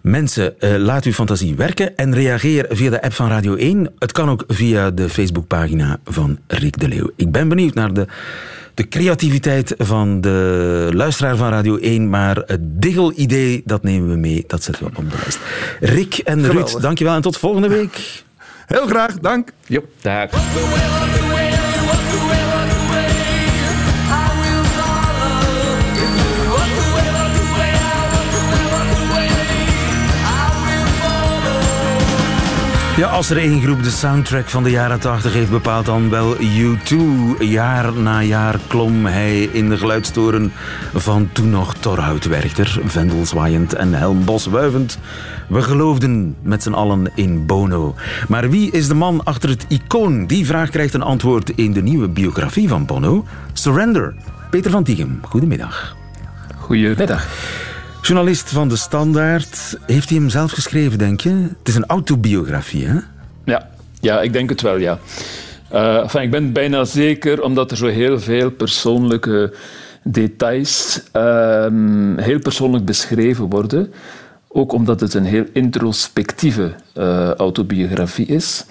Mensen, 0.01 0.61
eh, 0.61 0.77
laat 0.77 1.05
uw 1.05 1.13
fantasie 1.13 1.55
werken 1.55 1.97
en 1.97 2.15
reageer 2.15 2.67
via 2.71 2.91
de 2.91 3.03
app 3.03 3.13
van 3.13 3.29
Radio 3.29 3.55
1. 3.55 3.93
Het 3.99 4.13
kan 4.13 4.29
ook 4.31 4.45
via 4.49 4.91
de 4.91 5.09
Facebookpagina 5.09 5.99
van 6.05 6.39
Rick 6.47 6.81
de 6.81 6.89
Leeuw. 6.89 7.11
Ik 7.17 7.33
ben 7.33 7.49
benieuwd 7.49 7.75
naar 7.75 7.93
de, 7.93 8.07
de 8.75 8.89
creativiteit 8.89 9.75
van 9.79 10.21
de 10.21 10.89
luisteraar 10.93 11.37
van 11.37 11.49
Radio 11.49 11.77
1, 11.77 12.09
maar 12.11 12.37
het 12.47 12.61
digel-idee, 12.83 13.63
dat 13.65 13.83
nemen 13.83 14.09
we 14.09 14.17
mee. 14.17 14.45
Dat 14.47 14.63
zetten 14.63 14.85
we 14.85 14.91
op 14.97 15.11
de 15.11 15.17
lijst. 15.17 15.39
Rick 15.81 16.19
en 16.19 16.41
Ruud, 16.41 16.51
Geweldig. 16.51 16.81
dankjewel 16.81 17.15
en 17.15 17.23
tot 17.23 17.39
volgende 17.39 17.69
week. 17.69 18.23
Heel 18.67 18.87
graag, 18.87 19.19
dank. 19.19 19.53
Jop, 19.67 19.87
daar. 20.01 20.31
Ja, 32.97 33.09
als 33.09 33.31
er 33.31 33.37
één 33.37 33.61
groep 33.61 33.83
de 33.83 33.91
soundtrack 33.91 34.49
van 34.49 34.63
de 34.63 34.71
jaren 34.71 35.01
80 35.01 35.33
heeft 35.33 35.51
bepaald, 35.51 35.87
dan 35.87 36.11
wel 36.11 36.37
U2. 36.37 36.97
Jaar 37.39 37.93
na 37.93 38.23
jaar 38.23 38.59
klom 38.67 39.07
hij 39.07 39.43
in 39.43 39.69
de 39.69 39.77
geluidstoren 39.77 40.53
van 40.95 41.29
toen 41.33 41.51
nog 41.51 41.75
Torhoutwerchter, 41.75 42.81
vendelzwaaiend 42.85 43.73
en 43.75 43.93
helmbos 43.93 44.47
wuivend. 44.47 44.99
We 45.49 45.63
geloofden 45.63 46.37
met 46.43 46.63
z'n 46.63 46.73
allen 46.73 47.11
in 47.15 47.47
Bono. 47.47 47.95
Maar 48.29 48.51
wie 48.51 48.71
is 48.71 48.89
de 48.89 48.95
man 48.95 49.25
achter 49.25 49.49
het 49.49 49.67
icoon? 49.69 50.27
Die 50.27 50.47
vraag 50.47 50.71
krijgt 50.71 50.95
een 50.95 51.03
antwoord 51.03 51.51
in 51.51 51.73
de 51.73 51.83
nieuwe 51.83 52.09
biografie 52.09 52.69
van 52.69 52.87
Bono. 52.87 53.25
Surrender. 53.53 54.15
Peter 54.51 54.71
van 54.71 54.85
Tighem, 54.85 55.19
goedemiddag. 55.23 55.97
Goedemiddag. 56.57 57.27
Journalist 58.03 58.51
van 58.51 58.69
De 58.69 58.77
Standaard. 58.77 59.79
Heeft 59.87 60.09
hij 60.09 60.19
hem 60.19 60.29
zelf 60.29 60.53
geschreven, 60.53 60.99
denk 60.99 61.21
je? 61.21 61.29
Het 61.31 61.69
is 61.69 61.75
een 61.75 61.87
autobiografie, 61.87 62.87
hè? 62.87 62.99
Ja, 63.45 63.69
ja 64.01 64.21
ik 64.21 64.33
denk 64.33 64.51
het 64.51 64.61
wel, 64.61 64.77
ja. 64.77 64.99
Enfin, 65.71 66.23
ik 66.23 66.31
ben 66.31 66.53
bijna 66.53 66.85
zeker, 66.85 67.43
omdat 67.43 67.71
er 67.71 67.77
zo 67.77 67.87
heel 67.87 68.21
veel 68.21 68.51
persoonlijke 68.51 69.55
details 70.03 71.03
ehm, 71.13 72.19
heel 72.19 72.39
persoonlijk 72.39 72.85
beschreven 72.85 73.49
worden. 73.49 73.93
Ook 74.49 74.73
omdat 74.73 75.01
het 75.01 75.15
een 75.15 75.25
heel 75.25 75.45
introspectieve 75.53 76.75
eh, 76.95 77.31
autobiografie 77.31 78.27
is. 78.27 78.65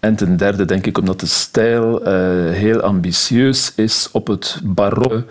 En 0.00 0.16
ten 0.16 0.36
derde 0.36 0.64
denk 0.64 0.86
ik 0.86 0.98
omdat 0.98 1.20
de 1.20 1.26
stijl 1.26 2.04
eh, 2.04 2.12
heel 2.50 2.80
ambitieus 2.80 3.72
is 3.76 4.08
op 4.12 4.26
het 4.26 4.60
baroque 4.64 5.24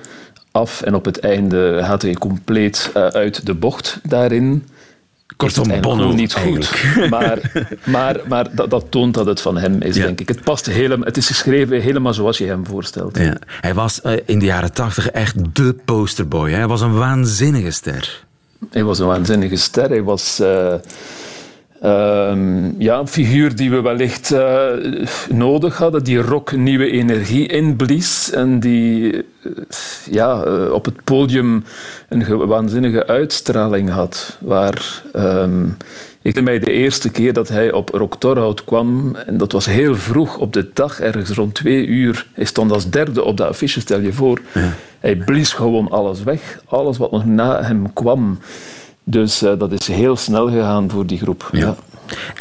af. 0.52 0.82
En 0.82 0.96
op 0.96 1.06
het 1.06 1.20
einde 1.20 1.80
gaat 1.84 2.02
hij 2.02 2.14
compleet 2.14 2.92
eh, 2.94 3.06
uit 3.08 3.46
de 3.46 3.54
bocht 3.54 4.00
daarin. 4.04 4.68
Kortom, 5.38 5.82
Bono 5.82 6.12
niet 6.12 6.34
goed. 6.34 6.72
Maar, 7.10 7.52
maar, 7.86 8.20
maar 8.28 8.48
dat, 8.56 8.70
dat 8.70 8.86
toont 8.90 9.14
dat 9.14 9.26
het 9.26 9.42
van 9.42 9.58
hem 9.58 9.82
is, 9.82 9.96
Ja. 9.96 10.06
denk 10.06 10.20
ik. 10.20 10.28
Het, 10.28 10.44
past 10.44 10.66
helemaal, 10.66 11.06
het 11.06 11.18
is 11.18 11.28
geschreven 11.28 11.82
helemaal 11.82 12.14
zoals 12.14 12.38
je 12.38 12.46
hem 12.46 12.66
voorstelt. 12.66 13.18
Ja. 13.18 13.36
Hij 13.62 13.74
was 13.74 14.02
eh, 14.02 14.14
in 14.26 14.40
de 14.40 14.46
jaren 14.46 14.74
tachtig 14.74 15.10
echt 15.10 15.56
de 15.56 15.76
posterboy. 15.86 16.50
hè. 16.50 16.56
Hij 16.58 16.68
was 16.68 16.82
een 16.82 16.94
waanzinnige 16.98 17.72
ster. 17.72 18.24
Hij 18.72 18.84
was 18.84 19.00
een 19.00 19.08
waanzinnige 19.08 19.56
ster. 19.56 19.90
Hij 19.90 20.04
was 20.04 20.40
eh, 20.40 20.74
ehm, 21.82 22.82
ja, 22.82 23.00
een 23.00 23.08
figuur 23.08 23.56
die 23.56 23.70
we 23.70 23.82
wellicht 23.82 24.32
eh, 24.32 24.68
nodig 25.30 25.78
hadden, 25.78 26.04
die 26.04 26.22
rock 26.22 26.52
nieuwe 26.52 26.92
energie 26.92 27.48
inblies 27.48 28.32
en 28.32 28.60
die 28.60 29.13
eh, 29.13 29.22
ja, 30.12 30.44
eh, 30.44 30.72
op 30.72 30.86
het 30.86 31.04
podium 31.04 31.63
een 32.10 32.24
ge- 32.26 32.46
waanzinnige 32.46 33.08
uitstraling 33.08 33.89
had. 33.89 34.38
Waar, 34.42 35.04
ehm, 35.13 35.65
ik 36.22 36.36
herinner 36.36 36.44
mij 36.44 36.60
de 36.60 36.72
eerste 36.72 37.10
keer 37.10 37.34
dat 37.34 37.48
hij 37.50 37.72
op 37.72 37.89
Rock 37.89 38.15
Torhout 38.20 38.63
kwam, 38.63 39.15
en 39.15 39.38
dat 39.38 39.52
was 39.52 39.65
heel 39.65 39.96
vroeg 39.96 40.38
op 40.38 40.54
de 40.54 40.70
dag, 40.74 41.00
ergens 41.00 41.30
rond 41.30 41.54
twee 41.54 41.86
uur. 41.86 42.26
Hij 42.34 42.46
stond 42.46 42.72
als 42.72 42.89
derde 42.89 43.24
op 43.24 43.38
de 43.38 43.46
affiche, 43.46 43.80
stel 43.80 44.00
je 44.00 44.13
voor. 44.13 44.39
Hij 45.00 45.15
blies 45.15 45.54
gewoon 45.54 45.89
alles 45.89 46.24
weg, 46.24 46.60
alles 46.65 46.98
wat 46.98 47.12
nog 47.12 47.26
na 47.26 47.63
hem 47.63 47.94
kwam. 47.94 48.39
Dus 49.10 49.41
eh, 49.41 49.60
dat 49.60 49.72
is 49.72 49.88
heel 49.88 50.15
snel 50.15 50.50
gegaan 50.50 50.89
voor 50.89 51.06
die 51.06 51.17
groep. 51.17 51.50
Ja. 51.52 51.76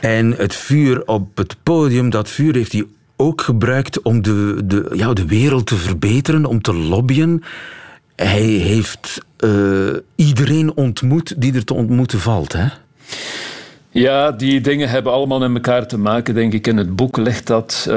En 0.00 0.34
het 0.36 0.54
vuur 0.54 1.06
op 1.06 1.36
het 1.36 1.56
podium, 1.62 2.10
dat 2.10 2.28
vuur 2.28 2.54
heeft 2.54 2.72
hij 2.72 2.84
ook 3.16 3.40
gebruikt 3.40 4.02
om 4.02 4.22
de, 4.22 4.60
de, 4.64 4.90
ja, 4.92 5.12
de 5.12 5.26
wereld 5.26 5.66
te 5.66 5.76
verbeteren, 5.76 6.44
om 6.44 6.62
te 6.62 6.74
lobbyen. 6.74 7.42
Hij 8.16 8.42
heeft 8.42 9.20
eh, 9.36 9.50
iedereen 10.14 10.76
ontmoet 10.76 11.34
die 11.36 11.54
er 11.54 11.64
te 11.64 11.74
ontmoeten 11.74 12.18
valt. 12.18 12.52
Hè? 12.52 12.66
Ja, 13.90 14.30
die 14.30 14.60
dingen 14.60 14.88
hebben 14.88 15.12
allemaal 15.12 15.38
met 15.38 15.54
elkaar 15.54 15.86
te 15.86 15.98
maken, 15.98 16.34
denk 16.34 16.52
ik. 16.52 16.66
In 16.66 16.76
het 16.76 16.96
boek 16.96 17.16
ligt 17.16 17.46
dat, 17.46 17.86
uh, 17.88 17.94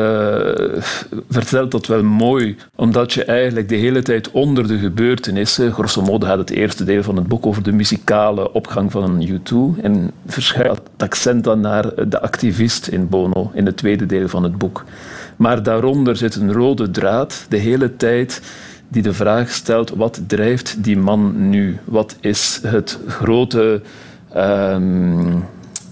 vertelt 1.29 1.71
dat 1.71 1.87
wel 1.87 2.03
mooi, 2.03 2.55
omdat 2.75 3.13
je 3.13 3.23
eigenlijk 3.23 3.69
de 3.69 3.75
hele 3.75 4.01
tijd 4.01 4.31
onder 4.31 4.67
de 4.67 4.77
gebeurtenissen, 4.77 5.71
grosso 5.71 6.01
modo 6.01 6.27
gaat 6.27 6.37
het 6.37 6.49
eerste 6.49 6.83
deel 6.83 7.03
van 7.03 7.15
het 7.15 7.27
boek 7.27 7.45
over 7.45 7.63
de 7.63 7.71
muzikale 7.71 8.53
opgang 8.53 8.91
van 8.91 9.27
U2 9.27 9.81
en 9.81 10.11
verschuift 10.25 10.81
het 10.91 11.03
accent 11.03 11.43
dan 11.43 11.59
naar 11.59 12.09
de 12.09 12.21
activist 12.21 12.87
in 12.87 13.09
Bono 13.09 13.51
in 13.53 13.65
het 13.65 13.77
tweede 13.77 14.05
deel 14.05 14.27
van 14.27 14.43
het 14.43 14.57
boek. 14.57 14.85
Maar 15.35 15.63
daaronder 15.63 16.17
zit 16.17 16.35
een 16.35 16.53
rode 16.53 16.91
draad 16.91 17.45
de 17.49 17.57
hele 17.57 17.95
tijd 17.95 18.41
die 18.87 19.01
de 19.01 19.13
vraag 19.13 19.49
stelt: 19.49 19.89
wat 19.89 20.21
drijft 20.27 20.83
die 20.83 20.97
man 20.97 21.49
nu? 21.49 21.77
Wat 21.83 22.15
is 22.19 22.59
het 22.63 22.99
grote 23.07 23.81
um, 24.35 25.43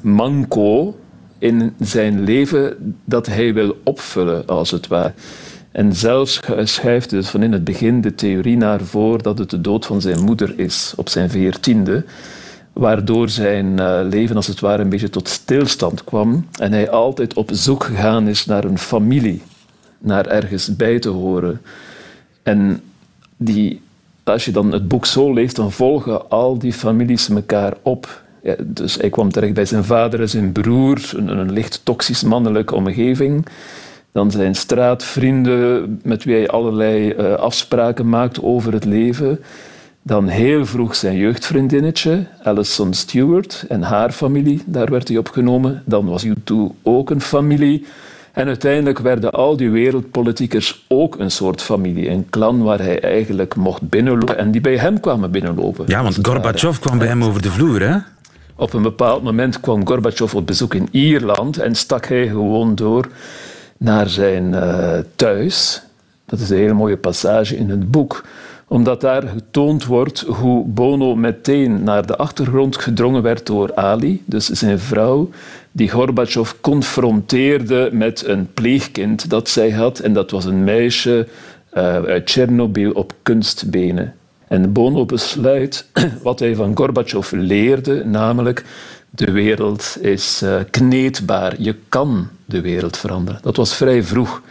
manco 0.01 0.97
in 1.37 1.73
zijn 1.79 2.23
leven 2.23 2.95
dat 3.05 3.25
hij 3.25 3.53
wil 3.53 3.77
opvullen, 3.83 4.47
als 4.47 4.71
het 4.71 4.87
ware? 4.87 5.13
En 5.71 5.95
zelfs 5.95 6.39
schuift 6.63 7.09
dus 7.09 7.29
van 7.29 7.43
in 7.43 7.51
het 7.51 7.63
begin 7.63 8.01
de 8.01 8.15
theorie 8.15 8.57
naar 8.57 8.81
voren 8.81 9.23
dat 9.23 9.37
het 9.37 9.49
de 9.49 9.61
dood 9.61 9.85
van 9.85 10.01
zijn 10.01 10.23
moeder 10.23 10.53
is 10.59 10.93
op 10.95 11.09
zijn 11.09 11.29
veertiende 11.29 12.05
waardoor 12.73 13.29
zijn 13.29 13.79
eh, 13.79 13.99
leven 14.09 14.35
als 14.35 14.47
het 14.47 14.59
ware 14.59 14.81
een 14.81 14.89
beetje 14.89 15.09
tot 15.09 15.27
stilstand 15.27 16.03
kwam 16.03 16.47
en 16.59 16.71
hij 16.71 16.89
altijd 16.89 17.33
op 17.33 17.49
zoek 17.53 17.83
gegaan 17.83 18.27
is 18.27 18.45
naar 18.45 18.63
een 18.63 18.77
familie, 18.77 19.41
naar 19.97 20.25
ergens 20.25 20.75
bij 20.75 20.99
te 20.99 21.09
horen. 21.09 21.61
En 22.43 22.81
die, 23.37 23.81
als 24.23 24.45
je 24.45 24.51
dan 24.51 24.71
het 24.71 24.87
boek 24.87 25.05
zo 25.05 25.33
leest, 25.33 25.55
dan 25.55 25.71
volgen 25.71 26.29
al 26.29 26.57
die 26.57 26.73
families 26.73 27.29
elkaar 27.29 27.73
op. 27.81 28.23
Ja, 28.43 28.55
dus 28.65 28.95
hij 28.95 29.09
kwam 29.09 29.31
terecht 29.31 29.53
bij 29.53 29.65
zijn 29.65 29.83
vader 29.83 30.21
en 30.21 30.29
zijn 30.29 30.51
broer, 30.51 31.11
een, 31.15 31.27
een 31.27 31.51
licht 31.51 31.81
toxisch 31.83 32.23
mannelijke 32.23 32.75
omgeving. 32.75 33.45
Dan 34.11 34.31
zijn 34.31 34.55
straatvrienden 34.55 35.99
met 36.03 36.23
wie 36.23 36.35
hij 36.35 36.47
allerlei 36.47 37.13
uh, 37.13 37.33
afspraken 37.33 38.09
maakt 38.09 38.41
over 38.41 38.73
het 38.73 38.85
leven. 38.85 39.39
Dan 40.01 40.27
heel 40.27 40.65
vroeg 40.65 40.95
zijn 40.95 41.17
jeugdvriendinnetje, 41.17 42.25
Alison 42.43 42.93
Stewart, 42.93 43.65
en 43.67 43.81
haar 43.81 44.11
familie, 44.11 44.61
daar 44.65 44.91
werd 44.91 45.07
hij 45.07 45.17
opgenomen. 45.17 45.83
Dan 45.85 46.05
was 46.05 46.25
U2 46.25 46.55
ook 46.83 47.09
een 47.09 47.21
familie. 47.21 47.85
En 48.31 48.47
uiteindelijk 48.47 48.99
werden 48.99 49.31
al 49.31 49.57
die 49.57 49.69
wereldpolitiekers 49.69 50.85
ook 50.87 51.19
een 51.19 51.31
soort 51.31 51.61
familie, 51.61 52.09
een 52.09 52.27
clan 52.29 52.63
waar 52.63 52.79
hij 52.79 53.01
eigenlijk 53.01 53.55
mocht 53.55 53.89
binnenlopen 53.89 54.37
en 54.37 54.51
die 54.51 54.61
bij 54.61 54.77
hem 54.77 54.99
kwamen 54.99 55.31
binnenlopen. 55.31 55.85
Ja, 55.87 56.03
want 56.03 56.19
Gorbachev 56.21 56.79
kwam 56.79 56.97
bij 56.97 57.07
hem 57.07 57.23
over 57.23 57.41
de 57.41 57.49
vloer, 57.51 57.81
hè? 57.81 57.97
Op 58.59 58.73
een 58.73 58.81
bepaald 58.81 59.23
moment 59.23 59.59
kwam 59.59 59.87
Gorbachev 59.87 60.33
op 60.35 60.47
bezoek 60.47 60.73
in 60.73 60.87
Ierland 60.91 61.57
en 61.57 61.75
stak 61.75 62.05
hij 62.05 62.27
gewoon 62.27 62.75
door 62.75 63.07
naar 63.77 64.09
zijn 64.09 64.53
uh, 64.53 64.97
thuis. 65.15 65.81
Dat 66.25 66.39
is 66.39 66.49
een 66.49 66.57
hele 66.57 66.73
mooie 66.73 66.97
passage 66.97 67.57
in 67.57 67.69
het 67.69 67.91
boek 67.91 68.23
omdat 68.69 69.01
daar 69.01 69.23
getoond 69.27 69.85
wordt 69.85 70.19
hoe 70.19 70.65
Bono 70.65 71.15
meteen 71.15 71.83
naar 71.83 72.05
de 72.05 72.17
achtergrond 72.17 72.77
gedrongen 72.77 73.21
werd 73.21 73.45
door 73.45 73.75
Ali, 73.75 74.23
dus 74.25 74.45
zijn 74.49 74.79
vrouw, 74.79 75.29
die 75.71 75.89
Gorbachev 75.89 76.51
confronteerde 76.61 77.89
met 77.91 78.27
een 78.27 78.53
pleegkind 78.53 79.29
dat 79.29 79.49
zij 79.49 79.71
had. 79.71 79.99
En 79.99 80.13
dat 80.13 80.31
was 80.31 80.45
een 80.45 80.63
meisje 80.63 81.27
uh, 81.73 81.83
uit 81.83 82.25
Tsjernobyl 82.25 82.91
op 82.91 83.13
kunstbenen. 83.21 84.13
En 84.49 84.71
Bono 84.71 85.05
besluit 85.05 85.85
wat 86.23 86.39
hij 86.39 86.55
van 86.55 86.77
Gorbachev 86.77 87.31
leerde, 87.31 88.05
namelijk 88.05 88.65
de 89.09 89.31
wereld 89.31 89.97
is 90.01 90.41
uh, 90.43 90.55
kneedbaar. 90.69 91.61
Je 91.61 91.75
kan 91.89 92.27
de 92.45 92.61
wereld 92.61 92.97
veranderen. 92.97 93.39
Dat 93.43 93.55
was 93.55 93.75
vrij 93.75 94.03
vroeg. 94.03 94.41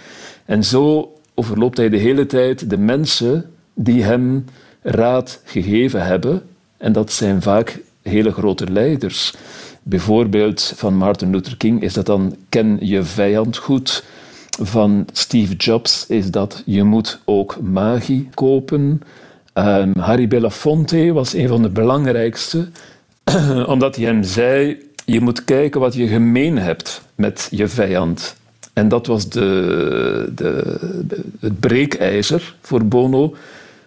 En 0.45 0.65
zo 0.65 1.13
overloopt 1.35 1.77
hij 1.77 1.89
de 1.89 1.97
hele 1.97 2.27
tijd 2.27 2.71
de 2.71 2.79
mensen 2.79 3.51
die 3.75 4.03
hem 4.03 4.45
raad 4.83 5.41
gegeven 5.45 6.07
hebben. 6.07 6.43
En 6.77 6.93
dat 6.93 7.13
zijn 7.13 7.43
vaak 7.43 7.81
hele 8.03 8.33
grote 8.33 8.71
leiders. 8.71 9.35
Bijvoorbeeld 9.83 10.73
van 10.77 10.95
Martin 10.95 11.31
Luther 11.31 11.57
King 11.57 11.83
is 11.83 11.93
dat 11.93 12.07
dan 12.07 12.37
ken 12.49 12.79
je 12.81 13.03
vijand 13.03 13.57
goed. 13.57 14.05
Van 14.61 15.07
Steve 15.13 15.55
Jobs 15.55 16.07
is 16.07 16.31
dat 16.31 16.63
je 16.67 16.85
moet 16.85 17.21
ook 17.25 17.61
magie 17.61 18.29
kopen. 18.35 19.03
Um, 19.59 19.93
Harry 19.99 20.29
Belafonte 20.29 21.13
was 21.13 21.33
een 21.33 21.49
van 21.49 21.63
de 21.63 21.69
belangrijkste, 21.69 22.69
omdat 23.67 23.97
hij 23.97 24.05
hem 24.05 24.23
zei: 24.23 24.77
je 25.05 25.21
moet 25.21 25.45
kijken 25.45 25.81
wat 25.81 25.95
je 25.95 26.07
gemeen 26.07 26.59
hebt 26.59 27.03
met 27.15 27.49
je 27.51 27.69
vijand. 27.69 28.37
En 28.73 28.89
dat 28.89 29.07
was 29.07 29.29
de, 29.29 30.33
de, 30.35 30.79
de 31.07 31.25
het 31.41 31.61
breekijzer 31.61 32.55
voor 32.61 32.85
Bono 32.85 33.35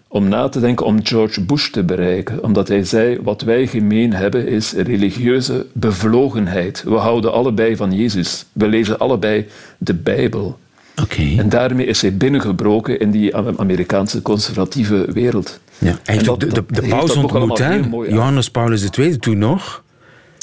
om 0.08 0.28
na 0.28 0.50
te 0.50 0.60
denken 0.60 0.86
om 0.86 1.06
George 1.06 1.42
Bush 1.42 1.70
te 1.70 1.84
bereiken. 1.84 2.44
Omdat 2.44 2.68
hij 2.68 2.84
zei, 2.84 3.18
wat 3.22 3.42
wij 3.42 3.68
gemeen 3.68 4.14
hebben 4.14 4.48
is 4.48 4.72
religieuze 4.72 5.66
bevlogenheid. 5.72 6.84
We 6.84 6.96
houden 6.96 7.34
allebei 7.34 7.76
van 7.76 7.94
Jezus. 7.94 8.46
We 8.52 8.68
lezen 8.68 9.00
allebei 9.00 9.48
de 9.78 9.94
Bijbel. 9.94 10.58
Okay. 11.02 11.38
En 11.38 11.50
daarmee 11.50 11.86
is 11.86 12.02
hij 12.02 12.18
binnengebroken 12.18 13.00
in 13.00 13.12
die 13.12 13.36
Amerikaanse 13.36 14.22
conservatieve 14.22 15.06
wereld. 15.14 15.60
Ja. 15.82 15.96
Hij 16.04 16.16
heeft 16.16 16.40
de, 16.40 16.48
de, 16.48 16.64
de 16.68 16.88
paus 16.88 17.16
ontmoet, 17.16 17.58
hè? 17.58 17.76
Johannes 18.08 18.50
Paulus 18.50 18.90
II 18.90 19.18
toen 19.18 19.38
nog. 19.38 19.84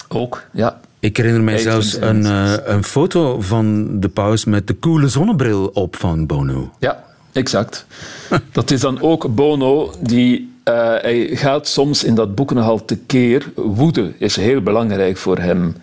Ook, 0.09 0.45
ja. 0.53 0.81
Ik 1.01 1.17
herinner 1.17 1.43
mij 1.43 1.59
zelfs 1.59 2.01
een, 2.01 2.21
uh, 2.21 2.53
een 2.65 2.85
foto 2.85 3.41
van 3.41 3.87
de 4.01 4.09
paus 4.09 4.45
met 4.45 4.67
de 4.67 4.79
coole 4.79 5.09
zonnebril 5.09 5.67
op 5.67 5.97
van 5.97 6.27
Bono. 6.27 6.73
Ja, 6.79 7.05
Exact. 7.33 7.87
Dat 8.53 8.71
is 8.71 8.81
dan 8.81 9.01
ook 9.01 9.35
Bono 9.35 9.93
die 10.01 10.53
uh, 10.65 10.75
hij 10.75 11.29
gaat 11.33 11.69
soms 11.69 12.05
in 12.05 12.15
dat 12.15 12.35
boek 12.35 12.53
nogal 12.53 12.85
tekeer. 12.85 13.53
Woede 13.55 14.13
is 14.19 14.37
heel 14.37 14.61
belangrijk 14.61 15.17
voor 15.17 15.39
hem. 15.39 15.77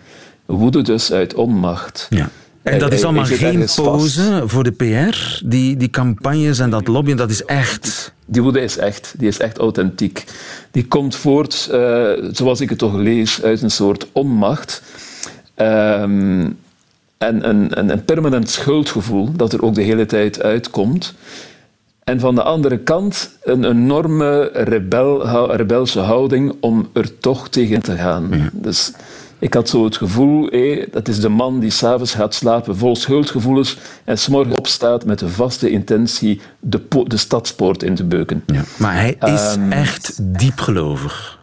Woede 0.46 0.82
dus 0.82 1.12
uit 1.12 1.34
onmacht. 1.34 2.06
Ja. 2.10 2.28
En 2.62 2.78
dat 2.78 2.92
is 2.92 3.04
allemaal 3.04 3.24
geen 3.24 3.66
pose 3.74 4.42
voor 4.46 4.64
de 4.64 4.72
PR? 4.72 5.40
Die, 5.44 5.76
die 5.76 5.90
campagnes 5.90 6.58
en 6.58 6.70
dat 6.70 6.86
lobbyen, 6.86 7.16
dat 7.16 7.30
is 7.30 7.44
echt... 7.44 8.14
Die 8.26 8.42
woede 8.42 8.60
is 8.60 8.76
echt. 8.76 9.14
Die 9.18 9.28
is 9.28 9.38
echt 9.38 9.58
authentiek. 9.58 10.24
Die 10.70 10.86
komt 10.86 11.16
voort, 11.16 11.68
uh, 11.72 12.10
zoals 12.32 12.60
ik 12.60 12.68
het 12.68 12.78
toch 12.78 12.94
lees, 12.94 13.42
uit 13.42 13.62
een 13.62 13.70
soort 13.70 14.06
onmacht. 14.12 14.82
Um, 15.56 16.58
en 17.18 17.48
een, 17.48 17.90
een, 17.90 18.04
permanent 18.04 18.50
schuldgevoel 18.50 19.32
dat 19.36 19.52
er 19.52 19.62
ook 19.62 19.74
de 19.74 19.82
hele 19.82 20.06
tijd 20.06 20.42
uitkomt. 20.42 21.14
En 22.04 22.20
van 22.20 22.34
de 22.34 22.42
andere 22.42 22.78
kant 22.78 23.30
een 23.42 23.64
enorme 23.64 24.50
rebel, 24.52 25.54
rebelse 25.54 26.00
houding 26.00 26.54
om 26.60 26.88
er 26.92 27.18
toch 27.18 27.48
tegen 27.48 27.82
te 27.82 27.96
gaan. 27.96 28.50
Dus 28.52 28.92
ik 29.38 29.54
had 29.54 29.68
zo 29.68 29.84
het 29.84 29.96
gevoel, 29.96 30.46
hé, 30.50 30.84
dat 30.90 31.08
is 31.08 31.20
de 31.20 31.28
man 31.28 31.60
die 31.60 31.70
s'avonds 31.70 32.14
gaat 32.14 32.34
slapen 32.34 32.76
vol 32.76 32.96
schuldgevoelens 32.96 33.76
en 34.04 34.18
s'morgens 34.18 34.56
opstaat 34.56 35.04
met 35.04 35.18
de 35.18 35.28
vaste 35.28 35.70
intentie 35.70 36.40
de, 36.60 36.82
de 37.04 37.16
stadspoort 37.16 37.82
in 37.82 37.94
te 37.94 38.04
beuken. 38.04 38.42
Ja. 38.46 38.62
Maar 38.78 38.94
hij 38.94 39.16
is 39.20 39.54
um, 39.54 39.72
echt 39.72 40.18
diepgelovig. 40.38 41.38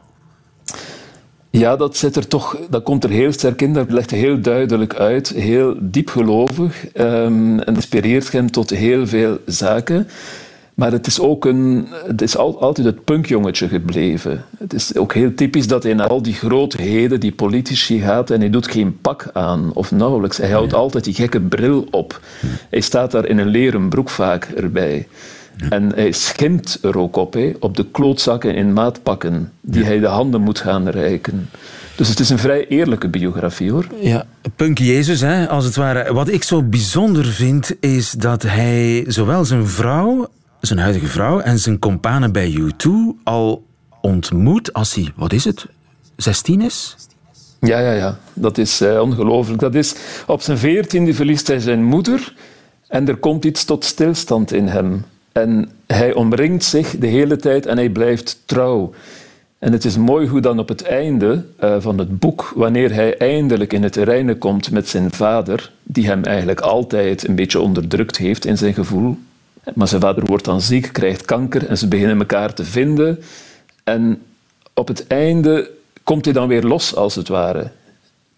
Ja, 1.50 1.76
dat, 1.76 1.98
zit 1.98 2.16
er 2.16 2.28
toch, 2.28 2.58
dat 2.70 2.84
komt 2.84 3.04
er 3.04 3.10
heel 3.10 3.32
sterk 3.32 3.62
in. 3.62 3.74
Dat 3.74 3.92
legt 3.92 4.12
heel 4.12 4.42
duidelijk 4.42 4.96
uit. 4.96 5.30
Heel 5.30 5.76
diepgelovig. 5.80 6.86
Um, 6.94 7.60
en 7.60 7.76
inspireert 7.76 8.32
hem 8.32 8.52
tot 8.52 8.70
heel 8.70 9.08
veel 9.08 9.38
zaken. 9.46 10.08
Maar 10.74 10.92
het 10.92 11.08
is 11.08 11.20
ook 11.20 11.46
een, 11.46 11.88
het 12.08 12.22
is 12.22 12.38
al, 12.38 12.62
altijd 12.62 12.88
het 12.88 13.04
punkjongetje 13.04 13.68
gebleven. 13.68 14.44
Het 14.58 14.74
is 14.74 14.98
ook 14.98 15.14
heel 15.14 15.34
typisch 15.34 15.68
dat 15.68 15.84
hij 15.84 15.94
naar 15.94 16.08
al 16.08 16.22
die 16.22 16.34
grootheden, 16.34 17.20
die 17.20 17.32
politici 17.32 18.00
gaat 18.00 18.30
en 18.30 18.40
hij 18.40 18.50
doet 18.50 18.68
geen 18.68 18.98
pak 19.02 19.30
aan, 19.34 19.72
of 19.74 19.92
nauwelijks. 19.92 20.38
Hij 20.38 20.50
houdt 20.50 20.74
altijd 20.74 21.04
die 21.04 21.14
gekke 21.14 21.40
bril 21.42 21.88
op. 21.92 22.20
Hij 22.70 22.82
staat 22.82 23.12
daar 23.12 23.26
in 23.26 23.38
een 23.38 23.48
leren 23.48 23.90
broek 23.90 24.10
vaak 24.10 24.44
erbij. 24.46 25.08
En 25.70 25.92
hij 25.96 26.12
schimpt 26.12 26.80
er 26.82 26.98
ook 26.98 27.16
op, 27.16 27.34
hè, 27.34 27.52
op 27.60 27.76
de 27.76 27.86
klootzakken 27.92 28.56
in 28.56 28.74
maatpakken 28.74 29.52
die 29.62 29.84
hij 29.84 30.00
de 30.00 30.08
handen 30.08 30.42
moet 30.42 30.60
gaan 30.60 30.90
reiken. 30.90 31.50
Dus 31.96 32.10
het 32.10 32.20
is 32.20 32.30
een 32.30 32.40
vrij 32.40 32.68
eerlijke 32.68 33.08
biografie, 33.08 33.72
hoor. 33.72 33.88
Ja, 34.00 34.26
Punk 34.56 34.78
Jezus, 34.78 35.22
hè, 35.22 35.50
als 35.50 35.66
het 35.66 35.76
ware. 35.76 36.14
Wat 36.14 36.28
ik 36.28 36.44
zo 36.44 36.64
bijzonder 36.64 37.26
vind, 37.26 37.76
is 37.80 38.12
dat 38.12 38.42
hij 38.42 39.06
zowel 39.08 39.46
zijn 39.46 39.68
vrouw, 39.68 40.28
zijn 40.68 40.80
huidige 40.80 41.08
vrouw, 41.08 41.40
en 41.40 41.60
zijn 41.60 41.80
companen 41.80 42.32
bij 42.32 42.58
U2 42.60 42.90
al 43.24 43.64
ontmoet 44.02 44.74
als 44.74 44.96
hij, 44.96 45.12
wat 45.16 45.34
is 45.34 45.44
het, 45.44 45.66
16 46.16 46.62
is? 46.62 46.96
Ja, 47.60 47.80
ja, 47.80 47.92
ja. 47.92 48.18
Dat 48.34 48.58
is 48.58 48.82
uh, 48.82 49.02
ongelooflijk. 49.02 49.60
Dat 49.60 49.76
is, 49.76 49.96
op 50.28 50.42
zijn 50.42 50.58
veertiende 50.58 51.14
verliest 51.14 51.48
hij 51.48 51.60
zijn 51.60 51.84
moeder 51.84 52.34
en 52.88 53.08
er 53.08 53.18
komt 53.18 53.46
iets 53.46 53.66
tot 53.66 53.86
stilstand 53.86 54.52
in 54.52 54.68
hem. 54.68 55.06
En 55.32 55.70
hij 55.88 56.14
omringt 56.14 56.64
zich 56.64 56.98
de 56.98 57.08
hele 57.08 57.36
tijd 57.36 57.66
en 57.66 57.78
hij 57.78 57.90
blijft 57.90 58.42
trouw. 58.46 58.94
En 59.60 59.72
het 59.72 59.86
is 59.86 59.98
mooi 59.98 60.28
hoe 60.28 60.42
dan 60.42 60.60
op 60.60 60.68
het 60.68 60.84
einde 60.84 61.46
uh, 61.64 61.76
van 61.80 61.98
het 61.98 62.20
boek, 62.20 62.52
wanneer 62.56 62.94
hij 62.94 63.18
eindelijk 63.18 63.74
in 63.74 63.84
het 63.84 63.96
reinen 63.96 64.38
komt 64.38 64.72
met 64.72 64.90
zijn 64.90 65.12
vader, 65.12 65.72
die 65.84 66.06
hem 66.06 66.24
eigenlijk 66.24 66.62
altijd 66.62 67.28
een 67.28 67.36
beetje 67.36 67.60
onderdrukt 67.60 68.18
heeft 68.18 68.46
in 68.46 68.58
zijn 68.58 68.74
gevoel. 68.74 69.18
Maar 69.74 69.88
zijn 69.88 70.02
vader 70.02 70.26
wordt 70.26 70.46
dan 70.46 70.62
ziek, 70.62 70.90
krijgt 70.92 71.26
kanker 71.26 71.68
en 71.68 71.78
ze 71.78 71.88
beginnen 71.88 72.20
elkaar 72.20 72.54
te 72.54 72.66
vinden. 72.66 73.20
En 73.84 74.22
op 74.74 74.88
het 74.88 75.08
einde 75.08 75.70
komt 76.04 76.26
hij 76.26 76.34
dan 76.34 76.48
weer 76.48 76.64
los, 76.64 76.96
als 76.96 77.16
het 77.16 77.28
ware. 77.28 77.72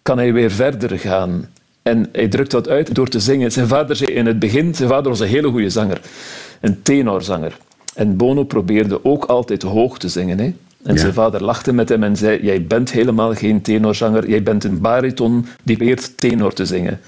Kan 0.02 0.18
hij 0.18 0.32
weer 0.32 0.50
verder 0.50 0.98
gaan. 0.98 1.48
En 1.82 2.08
hij 2.12 2.28
drukt 2.28 2.50
dat 2.50 2.68
uit 2.68 2.94
door 2.94 3.08
te 3.08 3.20
zingen. 3.20 3.52
Zijn 3.52 3.68
vader 3.68 3.96
zei 3.96 4.12
in 4.12 4.26
het 4.26 4.38
begin, 4.38 4.74
zijn 4.74 4.88
vader 4.88 5.10
was 5.10 5.20
een 5.20 5.28
hele 5.28 5.48
goede 5.48 5.70
zanger. 5.70 6.00
Een 6.60 6.82
tenorzanger. 6.82 7.56
En 7.94 8.16
Bono 8.16 8.44
probeerde 8.44 9.04
ook 9.04 9.24
altijd 9.24 9.62
hoog 9.62 9.98
te 9.98 10.08
zingen. 10.08 10.38
Hè? 10.38 10.54
En 10.82 10.98
zijn 10.98 11.12
vader 11.12 11.44
lachte 11.44 11.72
met 11.72 11.88
hem 11.88 12.02
en 12.02 12.16
zei: 12.16 12.42
Jij 12.42 12.66
bent 12.66 12.92
helemaal 12.92 13.34
geen 13.34 13.62
tenorzanger, 13.62 14.28
jij 14.28 14.42
bent 14.42 14.64
een 14.64 14.80
bariton 14.80 15.46
die 15.62 15.76
probeert 15.76 16.18
tenor 16.18 16.52
te 16.52 16.64
zingen. 16.64 17.00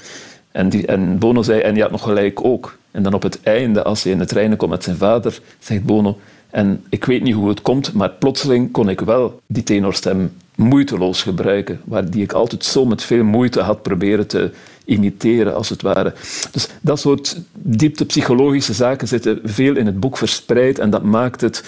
En, 0.53 0.69
die, 0.69 0.87
en 0.87 1.19
Bono 1.19 1.43
zei: 1.43 1.61
En 1.61 1.75
je 1.75 1.83
had 1.83 1.91
nog 1.91 2.03
gelijk 2.03 2.45
ook. 2.45 2.77
En 2.91 3.03
dan 3.03 3.15
op 3.15 3.23
het 3.23 3.43
einde, 3.43 3.83
als 3.83 4.03
hij 4.03 4.13
in 4.13 4.21
het 4.21 4.33
reinen 4.33 4.57
komt 4.57 4.71
met 4.71 4.85
zijn 4.85 4.97
vader, 4.97 5.41
zegt 5.59 5.85
Bono: 5.85 6.19
En 6.51 6.85
ik 6.89 7.05
weet 7.05 7.23
niet 7.23 7.35
hoe 7.35 7.49
het 7.49 7.63
komt, 7.63 7.93
maar 7.93 8.11
plotseling 8.11 8.71
kon 8.71 8.89
ik 8.89 9.01
wel 9.01 9.41
die 9.47 9.63
tenorstem 9.63 10.33
moeiteloos 10.55 11.23
gebruiken, 11.23 11.81
waar 11.85 12.11
die 12.11 12.23
ik 12.23 12.33
altijd 12.33 12.65
zo 12.65 12.85
met 12.85 13.03
veel 13.03 13.25
moeite 13.25 13.61
had 13.61 13.83
proberen 13.83 14.27
te 14.27 14.51
imiteren, 14.85 15.55
als 15.55 15.69
het 15.69 15.83
ware. 15.83 16.15
Dus 16.51 16.69
dat 16.81 17.01
soort 17.01 17.41
diepte 17.53 18.07
psychologische 18.07 18.73
zaken 18.73 19.09
zitten 19.09 19.41
veel 19.45 19.77
in 19.77 19.87
het 19.87 20.01
boek 20.01 20.17
verspreid 20.17 20.79
en 20.79 20.91
dat 20.91 21.03
maakt 21.03 21.41
het 21.41 21.65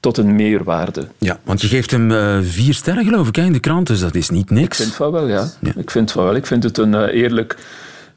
tot 0.00 0.18
een 0.18 0.36
meerwaarde. 0.36 1.06
Ja, 1.18 1.40
want 1.44 1.60
je 1.60 1.68
geeft 1.68 1.90
hem 1.90 2.10
uh, 2.10 2.38
vier 2.42 2.74
sterren, 2.74 3.04
geloof 3.04 3.28
ik, 3.28 3.36
in 3.36 3.52
de 3.52 3.60
krant, 3.60 3.86
dus 3.86 4.00
dat 4.00 4.14
is 4.14 4.30
niet 4.30 4.50
niks. 4.50 4.78
Ik 4.78 4.84
vind 4.84 4.96
van 4.96 5.10
wel, 5.10 5.28
ja. 5.28 5.50
Ik 5.76 5.90
vind 5.90 6.12
van 6.12 6.24
wel. 6.24 6.34
Ik 6.34 6.46
vind 6.46 6.62
het 6.62 6.78
een 6.78 6.92
uh, 6.92 7.14
eerlijk 7.14 7.56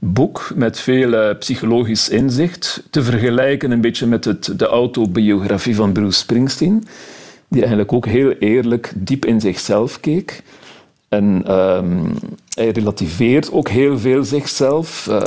boek 0.03 0.51
met 0.55 0.79
veel 0.79 1.37
psychologisch 1.37 2.09
inzicht. 2.09 2.83
Te 2.89 3.03
vergelijken 3.03 3.71
een 3.71 3.81
beetje 3.81 4.07
met 4.07 4.25
het, 4.25 4.59
de 4.59 4.67
autobiografie 4.67 5.75
van 5.75 5.91
Bruce 5.91 6.19
Springsteen, 6.19 6.87
die 7.47 7.59
eigenlijk 7.59 7.93
ook 7.93 8.05
heel 8.05 8.31
eerlijk 8.31 8.93
diep 8.95 9.25
in 9.25 9.41
zichzelf 9.41 9.99
keek. 9.99 10.43
En 11.09 11.53
um, 11.59 12.13
hij 12.53 12.69
relativeert 12.69 13.51
ook 13.51 13.69
heel 13.69 13.99
veel 13.99 14.23
zichzelf. 14.23 15.07
Uh, 15.09 15.21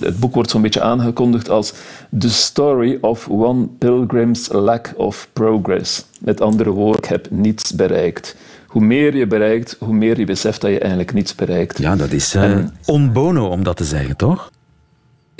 het 0.00 0.18
boek 0.18 0.34
wordt 0.34 0.50
zo'n 0.50 0.62
beetje 0.62 0.80
aangekondigd 0.80 1.50
als 1.50 1.72
The 2.18 2.30
Story 2.30 2.98
of 3.00 3.28
One 3.28 3.66
Pilgrim's 3.78 4.48
Lack 4.52 4.92
of 4.96 5.28
Progress. 5.32 6.04
Met 6.20 6.40
andere 6.40 6.70
woorden, 6.70 7.02
ik 7.02 7.08
heb 7.08 7.26
niets 7.30 7.74
bereikt. 7.74 8.36
Hoe 8.68 8.82
meer 8.82 9.16
je 9.16 9.26
bereikt, 9.26 9.76
hoe 9.78 9.94
meer 9.94 10.18
je 10.18 10.24
beseft 10.24 10.60
dat 10.60 10.70
je 10.70 10.78
eigenlijk 10.78 11.12
niets 11.12 11.34
bereikt. 11.34 11.78
Ja, 11.78 11.96
dat 11.96 12.10
is 12.10 12.34
uh, 12.34 12.58
onbono 12.86 13.46
om 13.46 13.62
dat 13.62 13.76
te 13.76 13.84
zeggen, 13.84 14.16
toch? 14.16 14.50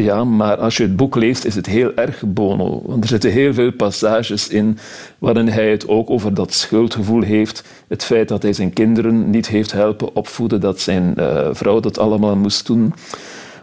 Ja, 0.03 0.25
maar 0.25 0.57
als 0.57 0.77
je 0.77 0.83
het 0.83 0.97
boek 0.97 1.17
leest, 1.17 1.45
is 1.45 1.55
het 1.55 1.67
heel 1.67 1.95
erg 1.95 2.23
Bono. 2.27 2.83
Want 2.85 3.03
er 3.03 3.09
zitten 3.09 3.31
heel 3.31 3.55
veel 3.55 3.73
passages 3.73 4.49
in 4.49 4.79
waarin 5.19 5.49
hij 5.49 5.71
het 5.71 5.89
ook 5.89 6.11
over 6.11 6.35
dat 6.35 6.55
schuldgevoel 6.55 7.23
heeft. 7.23 7.65
Het 7.89 8.05
feit 8.05 8.29
dat 8.29 8.43
hij 8.43 8.53
zijn 8.53 8.73
kinderen 8.73 9.31
niet 9.31 9.49
heeft 9.49 9.73
helpen 9.73 10.15
opvoeden, 10.15 10.61
dat 10.61 10.81
zijn 10.81 11.15
uh, 11.17 11.49
vrouw 11.53 11.81
dat 11.81 11.99
allemaal 11.99 12.37
moest 12.37 12.67
doen. 12.67 12.95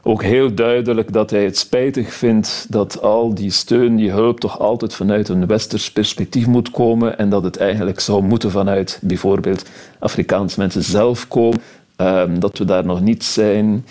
Ook 0.07 0.23
heel 0.23 0.53
duidelijk 0.53 1.13
dat 1.13 1.29
hij 1.29 1.43
het 1.43 1.57
spijtig 1.57 2.13
vindt 2.13 2.65
dat 2.69 3.01
al 3.01 3.35
die 3.35 3.51
steun, 3.51 3.95
die 3.95 4.11
hulp, 4.11 4.39
toch 4.39 4.59
altijd 4.59 4.93
vanuit 4.93 5.29
een 5.29 5.47
westers 5.47 5.91
perspectief 5.91 6.47
moet 6.47 6.71
komen 6.71 7.17
en 7.17 7.29
dat 7.29 7.43
het 7.43 7.57
eigenlijk 7.57 7.99
zou 7.99 8.23
moeten 8.23 8.51
vanuit 8.51 8.99
bijvoorbeeld 9.01 9.69
Afrikaans 9.99 10.55
mensen 10.55 10.83
zelf 10.83 11.27
komen. 11.27 11.59
Um, 11.97 12.39
dat 12.39 12.57
we 12.57 12.65
daar 12.65 12.85
nog 12.85 13.01
niet 13.01 13.23
zijn. 13.23 13.85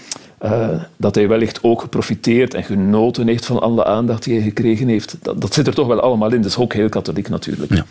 Uh, 0.44 0.68
dat 0.96 1.14
hij 1.14 1.29
wellicht 1.29 1.59
ook 1.62 1.81
geprofiteerd 1.81 2.55
en 2.55 2.64
genoten 2.64 3.27
heeft 3.27 3.46
van 3.46 3.61
alle 3.61 3.85
aandacht 3.85 4.24
die 4.24 4.35
hij 4.35 4.42
gekregen 4.42 4.88
heeft. 4.88 5.16
Dat, 5.22 5.40
dat 5.40 5.55
zit 5.55 5.66
er 5.66 5.74
toch 5.74 5.87
wel 5.87 6.00
allemaal 6.00 6.33
in. 6.33 6.42
Dat 6.42 6.50
is 6.50 6.59
ook 6.59 6.72
heel 6.72 6.88
katholiek 6.88 7.29
natuurlijk. 7.29 7.74
Ja. 7.74 7.85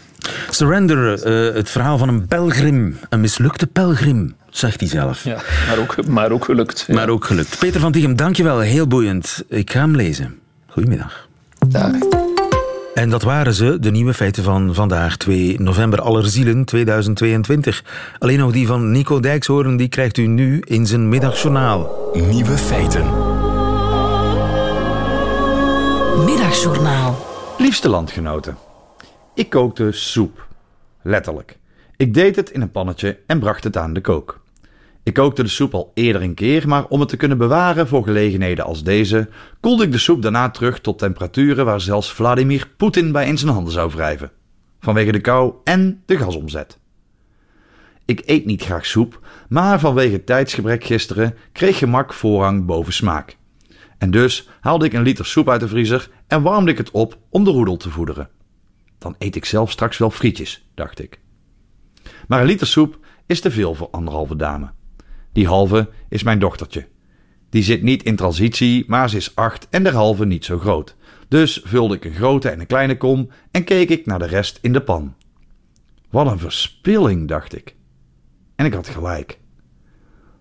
Surrender, 0.49 1.27
uh, 1.27 1.55
het 1.55 1.69
verhaal 1.69 1.97
van 1.97 2.09
een 2.09 2.27
pelgrim. 2.27 2.97
Een 3.09 3.21
mislukte 3.21 3.67
pelgrim, 3.67 4.35
zegt 4.57 4.79
hij 4.79 4.89
zelf. 4.89 5.23
Ja, 5.23 5.41
maar 5.67 5.77
ook, 5.77 6.07
maar 6.07 6.31
ook 6.31 6.45
gelukt. 6.45 6.83
Ja. 6.87 6.93
Maar 6.93 7.09
ook 7.09 7.25
gelukt. 7.25 7.59
Peter 7.59 7.79
van 7.79 7.91
Tichem, 7.91 8.15
dankjewel. 8.15 8.59
Heel 8.59 8.87
boeiend. 8.87 9.43
Ik 9.47 9.71
ga 9.71 9.79
hem 9.79 9.95
lezen. 9.95 10.39
Goedemiddag. 10.67 11.27
Dag. 11.67 11.91
En 12.93 13.09
dat 13.09 13.23
waren 13.23 13.53
ze, 13.53 13.79
de 13.79 13.91
nieuwe 13.91 14.13
feiten 14.13 14.43
van 14.43 14.73
vandaag, 14.73 15.17
2 15.17 15.59
november 15.59 16.01
Allerzielen 16.01 16.65
2022. 16.65 17.83
Alleen 18.19 18.39
nog 18.39 18.51
die 18.51 18.67
van 18.67 18.91
Nico 18.91 19.19
Dijkshoorn, 19.19 19.77
die 19.77 19.87
krijgt 19.87 20.17
u 20.17 20.27
nu 20.27 20.59
in 20.59 20.85
zijn 20.87 21.09
middagjournaal. 21.09 22.09
Nieuwe 22.13 22.57
feiten. 22.57 23.05
Middagjournaal. 26.25 27.25
Liefste 27.57 27.89
landgenoten. 27.89 28.57
Ik 29.33 29.49
kookte 29.49 29.91
soep. 29.91 30.47
Letterlijk. 31.01 31.57
Ik 31.97 32.13
deed 32.13 32.35
het 32.35 32.49
in 32.49 32.61
een 32.61 32.71
pannetje 32.71 33.17
en 33.27 33.39
bracht 33.39 33.63
het 33.63 33.77
aan 33.77 33.93
de 33.93 34.01
kook. 34.01 34.41
Ik 35.03 35.13
kookte 35.13 35.43
de 35.43 35.49
soep 35.49 35.73
al 35.73 35.91
eerder 35.93 36.21
een 36.21 36.33
keer, 36.33 36.67
maar 36.67 36.85
om 36.85 36.99
het 36.99 37.09
te 37.09 37.17
kunnen 37.17 37.37
bewaren 37.37 37.87
voor 37.87 38.03
gelegenheden 38.03 38.65
als 38.65 38.83
deze, 38.83 39.29
koelde 39.59 39.83
ik 39.83 39.91
de 39.91 39.97
soep 39.97 40.21
daarna 40.21 40.49
terug 40.49 40.79
tot 40.79 40.99
temperaturen 40.99 41.65
waar 41.65 41.81
zelfs 41.81 42.13
Vladimir 42.13 42.69
Poetin 42.77 43.11
bij 43.11 43.27
in 43.27 43.37
zijn 43.37 43.51
handen 43.51 43.73
zou 43.73 43.91
wrijven. 43.91 44.31
Vanwege 44.79 45.11
de 45.11 45.21
kou 45.21 45.53
en 45.63 46.01
de 46.05 46.17
gasomzet. 46.17 46.79
Ik 48.05 48.21
eet 48.25 48.45
niet 48.45 48.63
graag 48.63 48.85
soep, 48.85 49.19
maar 49.49 49.79
vanwege 49.79 50.23
tijdsgebrek 50.23 50.83
gisteren 50.83 51.35
kreeg 51.51 51.77
gemak 51.77 52.13
voorrang 52.13 52.65
boven 52.65 52.93
smaak. 52.93 53.37
En 53.97 54.11
dus 54.11 54.49
haalde 54.61 54.85
ik 54.85 54.93
een 54.93 55.01
liter 55.01 55.25
soep 55.25 55.49
uit 55.49 55.59
de 55.59 55.67
vriezer 55.67 56.09
en 56.27 56.41
warmde 56.41 56.71
ik 56.71 56.77
het 56.77 56.91
op 56.91 57.17
om 57.29 57.43
de 57.43 57.51
roedel 57.51 57.77
te 57.77 57.89
voederen. 57.89 58.29
Dan 58.97 59.15
eet 59.17 59.35
ik 59.35 59.45
zelf 59.45 59.71
straks 59.71 59.97
wel 59.97 60.09
frietjes, 60.11 60.69
dacht 60.73 60.99
ik. 60.99 61.19
Maar 62.27 62.39
een 62.39 62.45
liter 62.45 62.67
soep 62.67 62.99
is 63.25 63.41
te 63.41 63.51
veel 63.51 63.75
voor 63.75 63.89
anderhalve 63.91 64.35
dame. 64.35 64.71
Die 65.33 65.47
halve 65.47 65.89
is 66.09 66.23
mijn 66.23 66.39
dochtertje. 66.39 66.87
Die 67.49 67.63
zit 67.63 67.81
niet 67.81 68.03
in 68.03 68.15
transitie, 68.15 68.83
maar 68.87 69.09
ze 69.09 69.17
is 69.17 69.35
acht 69.35 69.67
en 69.69 69.83
derhalve 69.83 70.25
niet 70.25 70.45
zo 70.45 70.59
groot. 70.59 70.95
Dus 71.27 71.61
vulde 71.63 71.95
ik 71.95 72.05
een 72.05 72.13
grote 72.13 72.49
en 72.49 72.59
een 72.59 72.67
kleine 72.67 72.97
kom 72.97 73.29
en 73.51 73.63
keek 73.63 73.89
ik 73.89 74.05
naar 74.05 74.19
de 74.19 74.25
rest 74.25 74.59
in 74.61 74.73
de 74.73 74.81
pan. 74.81 75.15
Wat 76.09 76.27
een 76.27 76.39
verspilling, 76.39 77.27
dacht 77.27 77.55
ik. 77.55 77.75
En 78.55 78.65
ik 78.65 78.73
had 78.73 78.87
gelijk. 78.87 79.39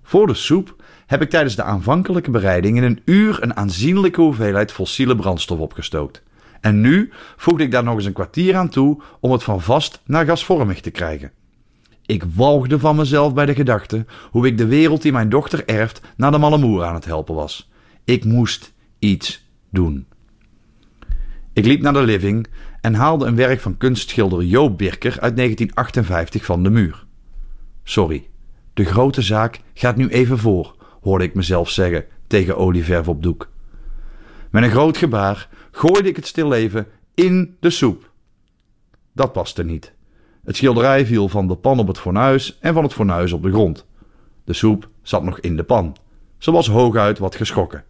Voor 0.02 0.26
de 0.26 0.35
soep 0.35 0.83
heb 1.07 1.22
ik 1.22 1.31
tijdens 1.31 1.57
de 1.57 1.62
aanvankelijke 1.62 2.31
bereiding 2.31 2.76
in 2.76 2.83
een 2.83 3.00
uur 3.05 3.42
een 3.42 3.57
aanzienlijke 3.57 4.20
hoeveelheid 4.20 4.72
fossiele 4.72 5.16
brandstof 5.16 5.59
opgestookt. 5.59 6.22
En 6.61 6.81
nu 6.81 7.12
voegde 7.37 7.64
ik 7.64 7.70
daar 7.70 7.85
nog 7.85 7.94
eens 7.94 8.05
een 8.05 8.12
kwartier 8.12 8.57
aan 8.57 8.68
toe 8.68 9.02
om 9.20 9.33
het 9.33 9.42
van 9.42 9.62
vast 9.62 10.00
naar 10.05 10.24
gasvormig 10.24 10.81
te 10.81 10.90
krijgen. 10.90 11.33
Ik 12.12 12.25
walgde 12.35 12.79
van 12.79 12.96
mezelf 12.96 13.35
bij 13.35 13.46
de 13.46 13.55
gedachte 13.55 14.05
hoe 14.31 14.46
ik 14.46 14.59
de 14.59 14.66
wereld 14.66 15.03
die 15.03 15.12
mijn 15.12 15.29
dochter 15.29 15.64
erft 15.66 16.01
naar 16.16 16.31
de 16.31 16.38
Malamoer 16.38 16.85
aan 16.85 16.94
het 16.94 17.05
helpen 17.05 17.35
was. 17.35 17.70
Ik 18.05 18.25
moest 18.25 18.72
iets 18.98 19.48
doen. 19.70 20.07
Ik 21.53 21.64
liep 21.64 21.83
naar 21.83 21.92
de 21.92 22.03
living 22.03 22.46
en 22.81 22.94
haalde 22.94 23.27
een 23.27 23.37
werk 23.37 23.61
van 23.61 23.77
kunstschilder 23.77 24.42
Joop 24.44 24.79
Birker 24.79 25.20
uit 25.20 25.37
1958 25.37 26.44
van 26.44 26.62
de 26.62 26.70
muur. 26.70 27.07
Sorry, 27.85 28.29
de 28.75 28.85
grote 28.85 29.22
zaak 29.22 29.61
gaat 29.75 29.96
nu 29.96 30.09
even 30.09 30.38
voor, 30.38 30.77
hoorde 31.01 31.25
ik 31.25 31.35
mezelf 31.35 31.70
zeggen 31.70 32.05
tegen 32.27 32.57
olieverf 32.57 33.09
op 33.09 33.22
doek. 33.22 33.51
Met 34.51 34.62
een 34.62 34.70
groot 34.70 34.96
gebaar 34.96 35.48
gooide 35.70 36.09
ik 36.09 36.16
het 36.16 36.27
stilleven 36.27 36.87
in 37.14 37.57
de 37.61 37.70
soep. 37.70 38.11
Dat 39.12 39.33
paste 39.33 39.64
niet. 39.64 39.92
Het 40.44 40.57
schilderij 40.57 41.07
viel 41.07 41.28
van 41.28 41.48
de 41.48 41.57
pan 41.57 41.78
op 41.78 41.87
het 41.87 41.98
fornuis 41.98 42.59
en 42.61 42.74
van 42.74 42.83
het 42.83 42.92
fornuis 42.92 43.33
op 43.33 43.42
de 43.42 43.50
grond. 43.50 43.87
De 44.44 44.52
soep 44.52 44.88
zat 45.02 45.22
nog 45.22 45.40
in 45.40 45.57
de 45.57 45.62
pan. 45.62 45.96
Ze 46.38 46.50
was 46.50 46.68
hooguit 46.68 47.18
wat 47.18 47.37
geschrokken. 47.37 47.85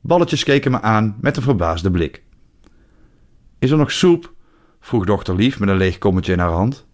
Balletjes 0.00 0.44
keken 0.44 0.70
me 0.70 0.80
aan 0.80 1.16
met 1.20 1.36
een 1.36 1.42
verbaasde 1.42 1.90
blik. 1.90 2.22
Is 3.58 3.70
er 3.70 3.76
nog 3.76 3.92
soep? 3.92 4.32
vroeg 4.80 5.04
dochter 5.04 5.34
Lief 5.34 5.58
met 5.58 5.68
een 5.68 5.76
leeg 5.76 5.98
kommetje 5.98 6.32
in 6.32 6.38
haar 6.38 6.50
hand. 6.50 6.86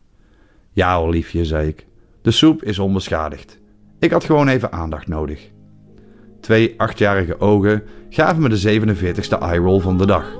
Ja 0.72 0.98
hoor, 0.98 1.10
liefje, 1.10 1.44
zei 1.44 1.68
ik. 1.68 1.86
De 2.22 2.30
soep 2.30 2.62
is 2.62 2.78
onbeschadigd. 2.78 3.58
Ik 3.98 4.10
had 4.10 4.24
gewoon 4.24 4.48
even 4.48 4.72
aandacht 4.72 5.06
nodig. 5.06 5.50
Twee 6.40 6.74
achtjarige 6.76 7.40
ogen 7.40 7.82
gaven 8.10 8.42
me 8.42 8.48
de 8.48 8.80
47ste 8.80 9.38
eyeroll 9.38 9.80
van 9.80 9.98
de 9.98 10.06
dag. 10.06 10.36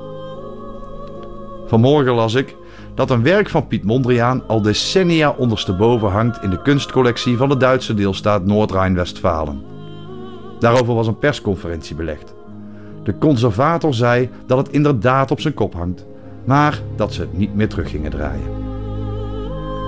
Vanmorgen 1.67 2.13
las 2.13 2.35
ik 2.35 2.57
dat 2.97 3.11
een 3.11 3.23
werk 3.23 3.49
van 3.49 3.67
Piet 3.67 3.85
Mondriaan 3.85 4.43
al 4.47 4.63
decennia 4.63 5.31
ondersteboven 5.31 6.11
hangt 6.11 6.43
in 6.43 6.51
de 6.51 6.63
kunstcollectie 6.63 7.37
van 7.37 7.49
de 7.49 7.57
Duitse 7.57 7.95
deelstaat 7.95 8.45
Noord-Rijn-Westfalen. 8.45 9.63
Daarover 10.59 10.95
was 10.95 11.07
een 11.07 11.19
persconferentie 11.19 11.97
belegd. 11.97 12.35
De 13.03 13.19
conservator 13.19 13.95
zei 13.95 14.31
dat 14.47 14.59
het 14.59 14.69
inderdaad 14.69 15.31
op 15.31 15.41
zijn 15.41 15.55
kop 15.55 15.75
hangt, 15.75 16.07
maar 16.45 16.81
dat 16.97 17.13
ze 17.13 17.21
het 17.21 17.39
niet 17.39 17.55
meer 17.55 17.69
terug 17.69 17.91
gingen 17.91 18.11
draaien. 18.11 18.65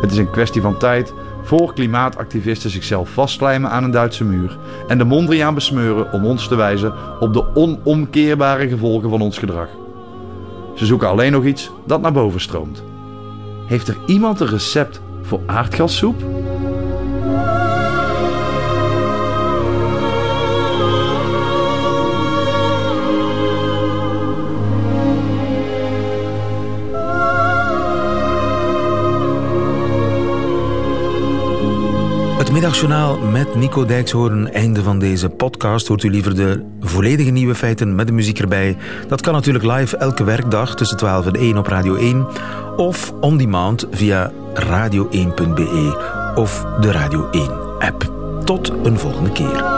Het 0.01 0.11
is 0.11 0.19
een 0.19 0.31
kwestie 0.31 0.63
van 0.63 0.79
tijd 0.79 1.13
voor 1.43 1.75
klimaatactivisten 1.75 2.71
zichzelf 2.71 3.11
vastlijmen 3.11 3.71
aan 3.71 3.85
een 3.85 3.91
Duitse 3.91 4.25
muur 4.25 4.59
en 4.89 4.99
de 4.99 5.05
Mondriaan 5.05 5.55
besmeuren 5.55 6.13
om 6.13 6.25
ons 6.25 6.49
te 6.49 6.55
wijzen 6.55 6.93
op 7.21 7.33
de 7.33 7.55
onomkeerbare 7.55 8.69
gevolgen 8.69 9.11
van 9.11 9.21
ons 9.21 9.39
gedrag. 9.39 9.69
Ze 10.75 10.87
zoeken 10.87 11.09
alleen 11.09 11.33
nog 11.33 11.45
iets 11.45 11.71
dat 11.87 12.01
naar 12.01 12.13
boven 12.13 12.41
stroomt. 12.41 12.83
Heeft 13.69 13.89
er 13.89 13.97
iemand 14.07 14.41
een 14.41 14.47
recept 14.47 15.01
voor 15.23 15.41
aardgassoep? 15.47 16.25
Middagjournaal 32.61 33.19
met 33.19 33.55
Nico 33.55 33.85
Dijkshoorn. 33.85 34.53
Einde 34.53 34.83
van 34.83 34.99
deze 34.99 35.29
podcast. 35.29 35.87
Hoort 35.87 36.03
u 36.03 36.11
liever 36.11 36.35
de 36.35 36.65
volledige 36.81 37.31
nieuwe 37.31 37.55
feiten 37.55 37.95
met 37.95 38.07
de 38.07 38.13
muziek 38.13 38.39
erbij? 38.39 38.77
Dat 39.09 39.21
kan 39.21 39.33
natuurlijk 39.33 39.65
live 39.65 39.97
elke 39.97 40.25
werkdag 40.25 40.77
tussen 40.77 40.97
12 40.97 41.27
en 41.27 41.35
1 41.35 41.59
op 41.59 41.67
Radio 41.67 41.95
1. 41.95 42.27
Of 42.77 43.13
on 43.21 43.37
demand 43.37 43.87
via 43.91 44.33
radio1.be 44.55 46.33
of 46.35 46.67
de 46.81 46.93
Radio 46.93 47.29
1 47.31 47.51
app. 47.79 48.13
Tot 48.45 48.73
een 48.83 48.99
volgende 48.99 49.33
keer. 49.33 49.78